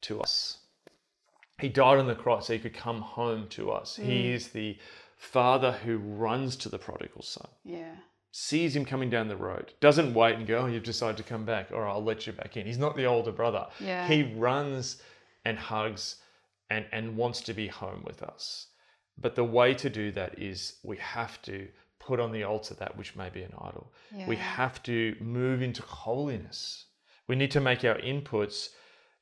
to 0.02 0.20
us. 0.20 0.58
He 1.60 1.68
died 1.68 1.98
on 1.98 2.06
the 2.06 2.14
cross 2.14 2.46
so 2.46 2.54
he 2.54 2.58
could 2.58 2.74
come 2.74 3.00
home 3.00 3.46
to 3.50 3.70
us. 3.70 3.96
He 3.96 4.24
mm. 4.24 4.34
is 4.34 4.48
the 4.48 4.78
father 5.16 5.72
who 5.72 5.98
runs 5.98 6.56
to 6.56 6.68
the 6.68 6.78
prodigal 6.78 7.22
son 7.22 7.46
Yeah. 7.64 7.94
sees 8.32 8.74
him 8.74 8.84
coming 8.84 9.08
down 9.08 9.28
the 9.28 9.36
road, 9.36 9.72
doesn't 9.80 10.14
wait 10.14 10.34
and 10.34 10.46
go, 10.46 10.62
oh, 10.62 10.66
you've 10.66 10.82
decided 10.82 11.16
to 11.18 11.22
come 11.22 11.44
back, 11.44 11.70
or 11.70 11.86
I'll 11.86 12.02
let 12.02 12.26
you 12.26 12.32
back 12.32 12.56
in. 12.56 12.66
He's 12.66 12.78
not 12.78 12.96
the 12.96 13.04
older 13.04 13.30
brother. 13.30 13.68
Yeah. 13.78 14.08
He 14.08 14.34
runs 14.34 15.00
and 15.44 15.56
hugs 15.56 16.16
and, 16.70 16.86
and 16.90 17.16
wants 17.16 17.40
to 17.42 17.54
be 17.54 17.68
home 17.68 18.02
with 18.04 18.22
us. 18.22 18.66
But 19.16 19.36
the 19.36 19.44
way 19.44 19.74
to 19.74 19.90
do 19.90 20.10
that 20.12 20.38
is 20.38 20.78
we 20.82 20.96
have 20.96 21.40
to 21.42 21.68
put 22.00 22.18
on 22.18 22.32
the 22.32 22.42
altar 22.42 22.74
that 22.74 22.96
which 22.96 23.14
may 23.14 23.30
be 23.30 23.42
an 23.42 23.52
idol. 23.60 23.92
We 24.26 24.36
have 24.36 24.82
to 24.84 25.14
move 25.20 25.62
into 25.62 25.82
holiness. 25.82 26.86
We 27.28 27.36
need 27.36 27.50
to 27.52 27.60
make 27.60 27.84
our 27.84 27.96
inputs, 27.98 28.70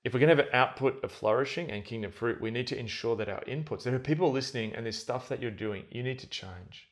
if 0.05 0.13
we're 0.15 0.21
going 0.21 0.35
to 0.35 0.37
have 0.37 0.47
an 0.47 0.55
output 0.55 1.03
of 1.05 1.13
flourishing 1.13 1.71
and 1.71 1.85
kingdom 1.85 2.13
fruit, 2.13 2.41
we 2.41 2.51
need 2.51 2.67
to 2.69 2.79
ensure 2.79 3.17
that 3.17 3.29
our 3.29 3.43
inputs, 3.45 3.83
there 3.83 3.95
are 3.95 3.99
people 3.99 4.33
listening 4.33 4.75
and 4.75 4.85
there's 4.85 4.99
stuff 4.99 5.29
that 5.29 5.41
you're 5.43 5.51
doing, 5.51 5.85
you 5.91 6.03
need 6.03 6.19
to 6.21 6.27
change. 6.27 6.89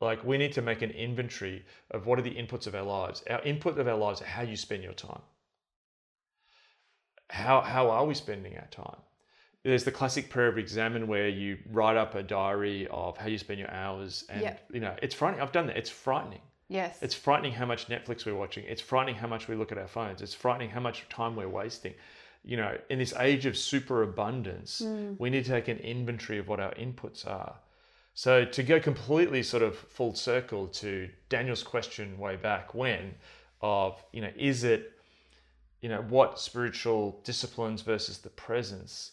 Like 0.00 0.24
we 0.24 0.36
need 0.38 0.52
to 0.52 0.62
make 0.62 0.82
an 0.82 0.90
inventory 0.90 1.64
of 1.90 2.06
what 2.06 2.18
are 2.18 2.22
the 2.22 2.34
inputs 2.34 2.66
of 2.66 2.74
our 2.74 2.82
lives. 2.82 3.24
Our 3.30 3.40
input 3.42 3.78
of 3.78 3.88
our 3.88 3.96
lives 3.96 4.20
are 4.20 4.26
how 4.26 4.42
you 4.42 4.56
spend 4.56 4.82
your 4.82 4.92
time. 4.92 5.22
How 7.30 7.60
how 7.60 7.90
are 7.90 8.04
we 8.06 8.14
spending 8.14 8.56
our 8.56 8.68
time? 8.70 9.00
There's 9.64 9.84
the 9.84 9.90
classic 9.90 10.30
prayer 10.30 10.46
of 10.48 10.58
Examen 10.58 11.08
where 11.08 11.28
you 11.28 11.58
write 11.70 11.96
up 11.96 12.14
a 12.14 12.22
diary 12.22 12.86
of 12.88 13.16
how 13.16 13.26
you 13.26 13.38
spend 13.38 13.58
your 13.58 13.70
hours, 13.70 14.24
and 14.28 14.42
Yeah. 14.42 14.56
you 14.70 14.80
know 14.80 14.94
it's 15.02 15.14
frightening. 15.14 15.42
I've 15.42 15.50
done 15.50 15.66
that. 15.66 15.76
It's 15.76 15.90
frightening. 15.90 16.42
Yes. 16.68 16.98
It's 17.00 17.14
frightening 17.14 17.52
how 17.52 17.66
much 17.66 17.88
Netflix 17.88 18.26
we're 18.26 18.34
watching. 18.34 18.64
It's 18.66 18.82
frightening 18.82 19.14
how 19.14 19.28
much 19.28 19.48
we 19.48 19.54
look 19.54 19.72
at 19.72 19.78
our 19.78 19.86
phones. 19.86 20.20
It's 20.22 20.34
frightening 20.34 20.70
how 20.70 20.80
much 20.80 21.08
time 21.08 21.36
we're 21.36 21.48
wasting. 21.48 21.94
You 22.44 22.56
know, 22.56 22.76
in 22.90 22.98
this 22.98 23.14
age 23.18 23.46
of 23.46 23.56
superabundance, 23.56 24.80
hmm. 24.80 25.14
we 25.18 25.30
need 25.30 25.44
to 25.44 25.50
take 25.50 25.68
an 25.68 25.78
inventory 25.78 26.38
of 26.38 26.48
what 26.48 26.60
our 26.60 26.72
inputs 26.74 27.26
are. 27.26 27.56
So 28.14 28.44
to 28.44 28.62
go 28.62 28.80
completely 28.80 29.42
sort 29.42 29.62
of 29.62 29.76
full 29.76 30.14
circle 30.14 30.68
to 30.68 31.08
Daniel's 31.28 31.62
question 31.62 32.18
way 32.18 32.36
back 32.36 32.74
when 32.74 33.14
of, 33.60 34.02
you 34.12 34.22
know, 34.22 34.30
is 34.36 34.64
it, 34.64 34.92
you 35.82 35.88
know, 35.88 36.02
what 36.08 36.40
spiritual 36.40 37.20
disciplines 37.24 37.82
versus 37.82 38.18
the 38.18 38.30
presence? 38.30 39.12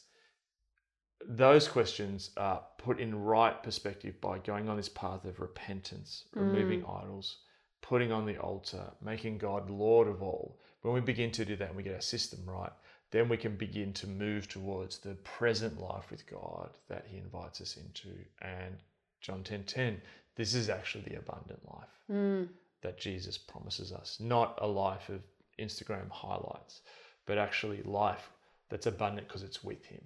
Those 1.27 1.67
questions 1.67 2.31
are 2.37 2.61
put 2.77 2.99
in 2.99 3.15
right 3.15 3.61
perspective 3.63 4.19
by 4.19 4.39
going 4.39 4.69
on 4.69 4.77
this 4.77 4.89
path 4.89 5.25
of 5.25 5.39
repentance, 5.39 6.25
removing 6.33 6.81
mm. 6.81 7.03
idols, 7.03 7.37
putting 7.81 8.11
on 8.11 8.25
the 8.25 8.37
altar, 8.37 8.91
making 9.01 9.37
God 9.37 9.69
Lord 9.69 10.07
of 10.07 10.21
all. 10.21 10.59
When 10.81 10.93
we 10.93 11.01
begin 11.01 11.31
to 11.31 11.45
do 11.45 11.55
that 11.55 11.69
and 11.69 11.77
we 11.77 11.83
get 11.83 11.95
our 11.95 12.01
system 12.01 12.41
right, 12.45 12.71
then 13.11 13.29
we 13.29 13.37
can 13.37 13.55
begin 13.55 13.93
to 13.93 14.07
move 14.07 14.47
towards 14.47 14.97
the 14.97 15.13
present 15.23 15.79
life 15.79 16.09
with 16.09 16.25
God 16.25 16.71
that 16.89 17.05
He 17.07 17.17
invites 17.17 17.61
us 17.61 17.77
into. 17.77 18.17
And 18.41 18.77
John 19.21 19.43
10 19.43 19.63
10, 19.65 20.01
this 20.35 20.55
is 20.55 20.69
actually 20.69 21.03
the 21.03 21.19
abundant 21.19 21.59
life 21.69 21.89
mm. 22.11 22.47
that 22.81 22.99
Jesus 22.99 23.37
promises 23.37 23.91
us, 23.91 24.17
not 24.19 24.57
a 24.61 24.67
life 24.67 25.09
of 25.09 25.21
Instagram 25.59 26.09
highlights, 26.09 26.81
but 27.25 27.37
actually 27.37 27.83
life 27.83 28.29
that's 28.69 28.87
abundant 28.87 29.27
because 29.27 29.43
it's 29.43 29.63
with 29.63 29.85
Him. 29.85 30.01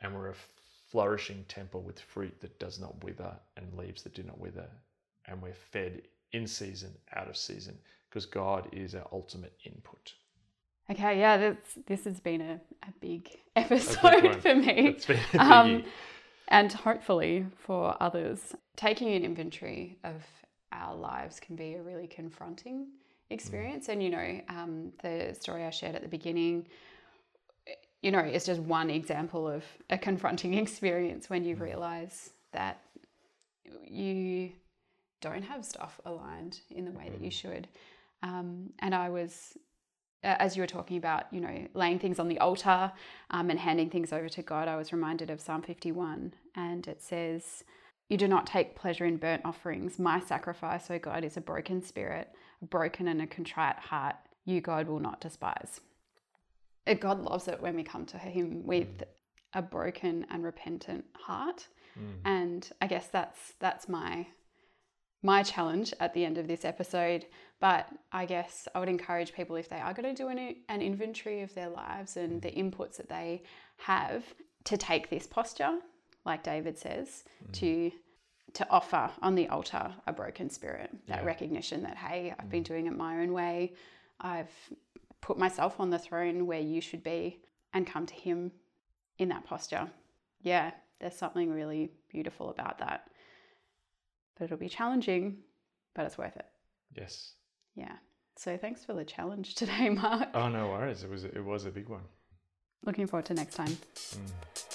And 0.00 0.14
we're 0.14 0.30
a 0.30 0.34
flourishing 0.90 1.44
temple 1.48 1.82
with 1.82 2.00
fruit 2.00 2.40
that 2.40 2.58
does 2.58 2.80
not 2.80 3.02
wither 3.04 3.32
and 3.56 3.76
leaves 3.76 4.02
that 4.02 4.14
do 4.14 4.22
not 4.22 4.38
wither. 4.38 4.68
And 5.26 5.40
we're 5.40 5.54
fed 5.54 6.02
in 6.32 6.46
season, 6.46 6.92
out 7.14 7.28
of 7.28 7.36
season, 7.36 7.78
because 8.08 8.26
God 8.26 8.68
is 8.72 8.94
our 8.94 9.06
ultimate 9.12 9.56
input. 9.64 10.14
Okay, 10.90 11.20
yeah, 11.20 11.36
this 11.36 11.56
this 11.86 12.04
has 12.04 12.18
been 12.18 12.40
a, 12.40 12.54
a 12.82 12.92
big 13.00 13.28
episode 13.54 14.24
one. 14.24 14.40
for 14.40 14.54
me. 14.54 14.88
It's 14.88 15.06
been 15.06 15.20
a 15.34 15.38
Um, 15.38 15.84
and 16.48 16.72
hopefully 16.72 17.46
for 17.56 17.96
others. 18.00 18.54
Taking 18.76 19.12
an 19.14 19.24
inventory 19.24 19.98
of 20.02 20.24
our 20.72 20.96
lives 20.96 21.38
can 21.38 21.54
be 21.56 21.74
a 21.74 21.82
really 21.82 22.06
confronting 22.06 22.88
experience. 23.30 23.88
And, 23.88 24.02
you 24.02 24.10
know, 24.10 24.40
um, 24.48 24.92
the 25.02 25.36
story 25.38 25.64
I 25.64 25.70
shared 25.70 25.94
at 25.94 26.02
the 26.02 26.08
beginning, 26.08 26.66
you 28.02 28.10
know, 28.10 28.20
it's 28.20 28.46
just 28.46 28.60
one 28.60 28.90
example 28.90 29.48
of 29.48 29.64
a 29.90 29.98
confronting 29.98 30.54
experience 30.58 31.28
when 31.28 31.44
you 31.44 31.56
realize 31.56 32.30
that 32.52 32.80
you 33.84 34.50
don't 35.20 35.42
have 35.42 35.64
stuff 35.64 36.00
aligned 36.04 36.60
in 36.70 36.84
the 36.84 36.90
way 36.92 37.08
that 37.10 37.20
you 37.20 37.30
should. 37.30 37.68
Um, 38.22 38.70
and 38.80 38.94
I 38.94 39.10
was 39.10 39.56
as 40.22 40.56
you 40.56 40.62
were 40.62 40.66
talking 40.66 40.96
about, 40.96 41.24
you 41.30 41.40
know, 41.40 41.66
laying 41.74 41.98
things 41.98 42.18
on 42.18 42.28
the 42.28 42.38
altar 42.40 42.92
um, 43.30 43.50
and 43.50 43.58
handing 43.58 43.88
things 43.88 44.12
over 44.12 44.28
to 44.28 44.42
God, 44.42 44.68
I 44.68 44.76
was 44.76 44.92
reminded 44.92 45.30
of 45.30 45.40
Psalm 45.40 45.62
51, 45.62 46.34
and 46.54 46.86
it 46.86 47.02
says, 47.02 47.64
You 48.08 48.18
do 48.18 48.28
not 48.28 48.46
take 48.46 48.76
pleasure 48.76 49.06
in 49.06 49.16
burnt 49.16 49.42
offerings. 49.44 49.98
My 49.98 50.20
sacrifice, 50.20 50.90
O 50.90 50.98
God, 50.98 51.24
is 51.24 51.36
a 51.36 51.40
broken 51.40 51.82
spirit, 51.82 52.28
a 52.60 52.66
broken 52.66 53.08
and 53.08 53.22
a 53.22 53.26
contrite 53.26 53.78
heart. 53.78 54.16
You, 54.44 54.60
God, 54.60 54.88
will 54.88 55.00
not 55.00 55.20
despise. 55.20 55.80
God 57.00 57.20
loves 57.20 57.48
it 57.48 57.60
when 57.60 57.76
we 57.76 57.82
come 57.82 58.06
to 58.06 58.18
Him 58.18 58.66
with 58.66 58.98
mm. 58.98 59.04
a 59.54 59.62
broken 59.62 60.26
and 60.30 60.42
repentant 60.44 61.04
heart. 61.14 61.66
Mm. 61.98 62.14
And 62.24 62.70
I 62.80 62.86
guess 62.86 63.08
that's 63.08 63.54
that's 63.58 63.88
my 63.88 64.26
my 65.22 65.42
challenge 65.42 65.92
at 66.00 66.14
the 66.14 66.24
end 66.24 66.38
of 66.38 66.48
this 66.48 66.64
episode. 66.64 67.26
But 67.60 67.88
I 68.10 68.24
guess 68.24 68.66
I 68.74 68.80
would 68.80 68.88
encourage 68.88 69.34
people 69.34 69.56
if 69.56 69.68
they 69.68 69.76
are 69.80 69.92
going 69.92 70.14
to 70.14 70.22
do 70.22 70.28
an, 70.28 70.56
an 70.68 70.80
inventory 70.80 71.42
of 71.42 71.54
their 71.54 71.68
lives 71.68 72.16
and 72.16 72.40
mm. 72.40 72.42
the 72.42 72.50
inputs 72.50 72.96
that 72.96 73.08
they 73.08 73.42
have 73.78 74.24
to 74.64 74.76
take 74.76 75.10
this 75.10 75.26
posture, 75.26 75.78
like 76.24 76.42
David 76.42 76.78
says, 76.78 77.24
to 77.52 77.90
to 78.54 78.68
offer 78.68 79.10
on 79.22 79.36
the 79.36 79.48
altar 79.48 79.94
a 80.06 80.12
broken 80.12 80.50
spirit. 80.50 80.90
That 81.06 81.20
Yeah. 81.20 81.26
recognition 81.26 81.82
that 81.82 81.96
hey, 81.96 82.34
I've 82.38 82.50
been 82.50 82.62
doing 82.62 82.86
it 82.86 82.96
my 82.96 83.20
own 83.20 83.32
way. 83.32 83.74
I've 84.20 84.50
put 85.20 85.38
myself 85.38 85.78
on 85.80 85.90
the 85.90 85.98
throne 85.98 86.46
where 86.46 86.60
you 86.60 86.80
should 86.80 87.02
be, 87.02 87.40
and 87.72 87.86
come 87.86 88.06
to 88.06 88.14
Him 88.14 88.52
in 89.18 89.28
that 89.28 89.44
posture. 89.44 89.90
Yeah, 90.42 90.72
there's 91.00 91.16
something 91.16 91.50
really 91.50 91.92
beautiful 92.10 92.50
about 92.50 92.78
that. 92.78 93.08
But 94.36 94.44
it'll 94.44 94.56
be 94.56 94.68
challenging, 94.68 95.38
but 95.94 96.06
it's 96.06 96.18
worth 96.18 96.36
it. 96.36 96.46
Yes. 96.96 97.34
Yeah. 97.74 97.96
So 98.36 98.56
thanks 98.56 98.84
for 98.84 98.94
the 98.94 99.04
challenge 99.04 99.54
today, 99.56 99.90
Mark. 99.90 100.28
Oh 100.34 100.48
no 100.48 100.68
worries. 100.68 101.02
It 101.02 101.10
was 101.10 101.24
it 101.24 101.44
was 101.44 101.66
a 101.66 101.70
big 101.70 101.88
one. 101.88 102.02
Looking 102.84 103.06
forward 103.06 103.26
to 103.26 103.34
next 103.34 103.54
time. 103.54 103.76
Mm. 103.94 104.69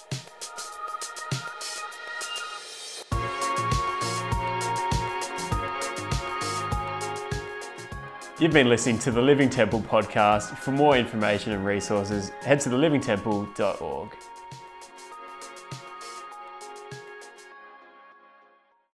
You've 8.37 8.51
been 8.51 8.67
listening 8.67 8.99
to 8.99 9.11
the 9.11 9.21
Living 9.21 9.49
Temple 9.49 9.79
podcast. 9.79 10.57
For 10.57 10.71
more 10.71 10.97
information 10.97 11.53
and 11.53 11.65
resources, 11.65 12.31
head 12.41 12.59
to 12.61 12.69
thelivingtemple.org. 12.69 14.09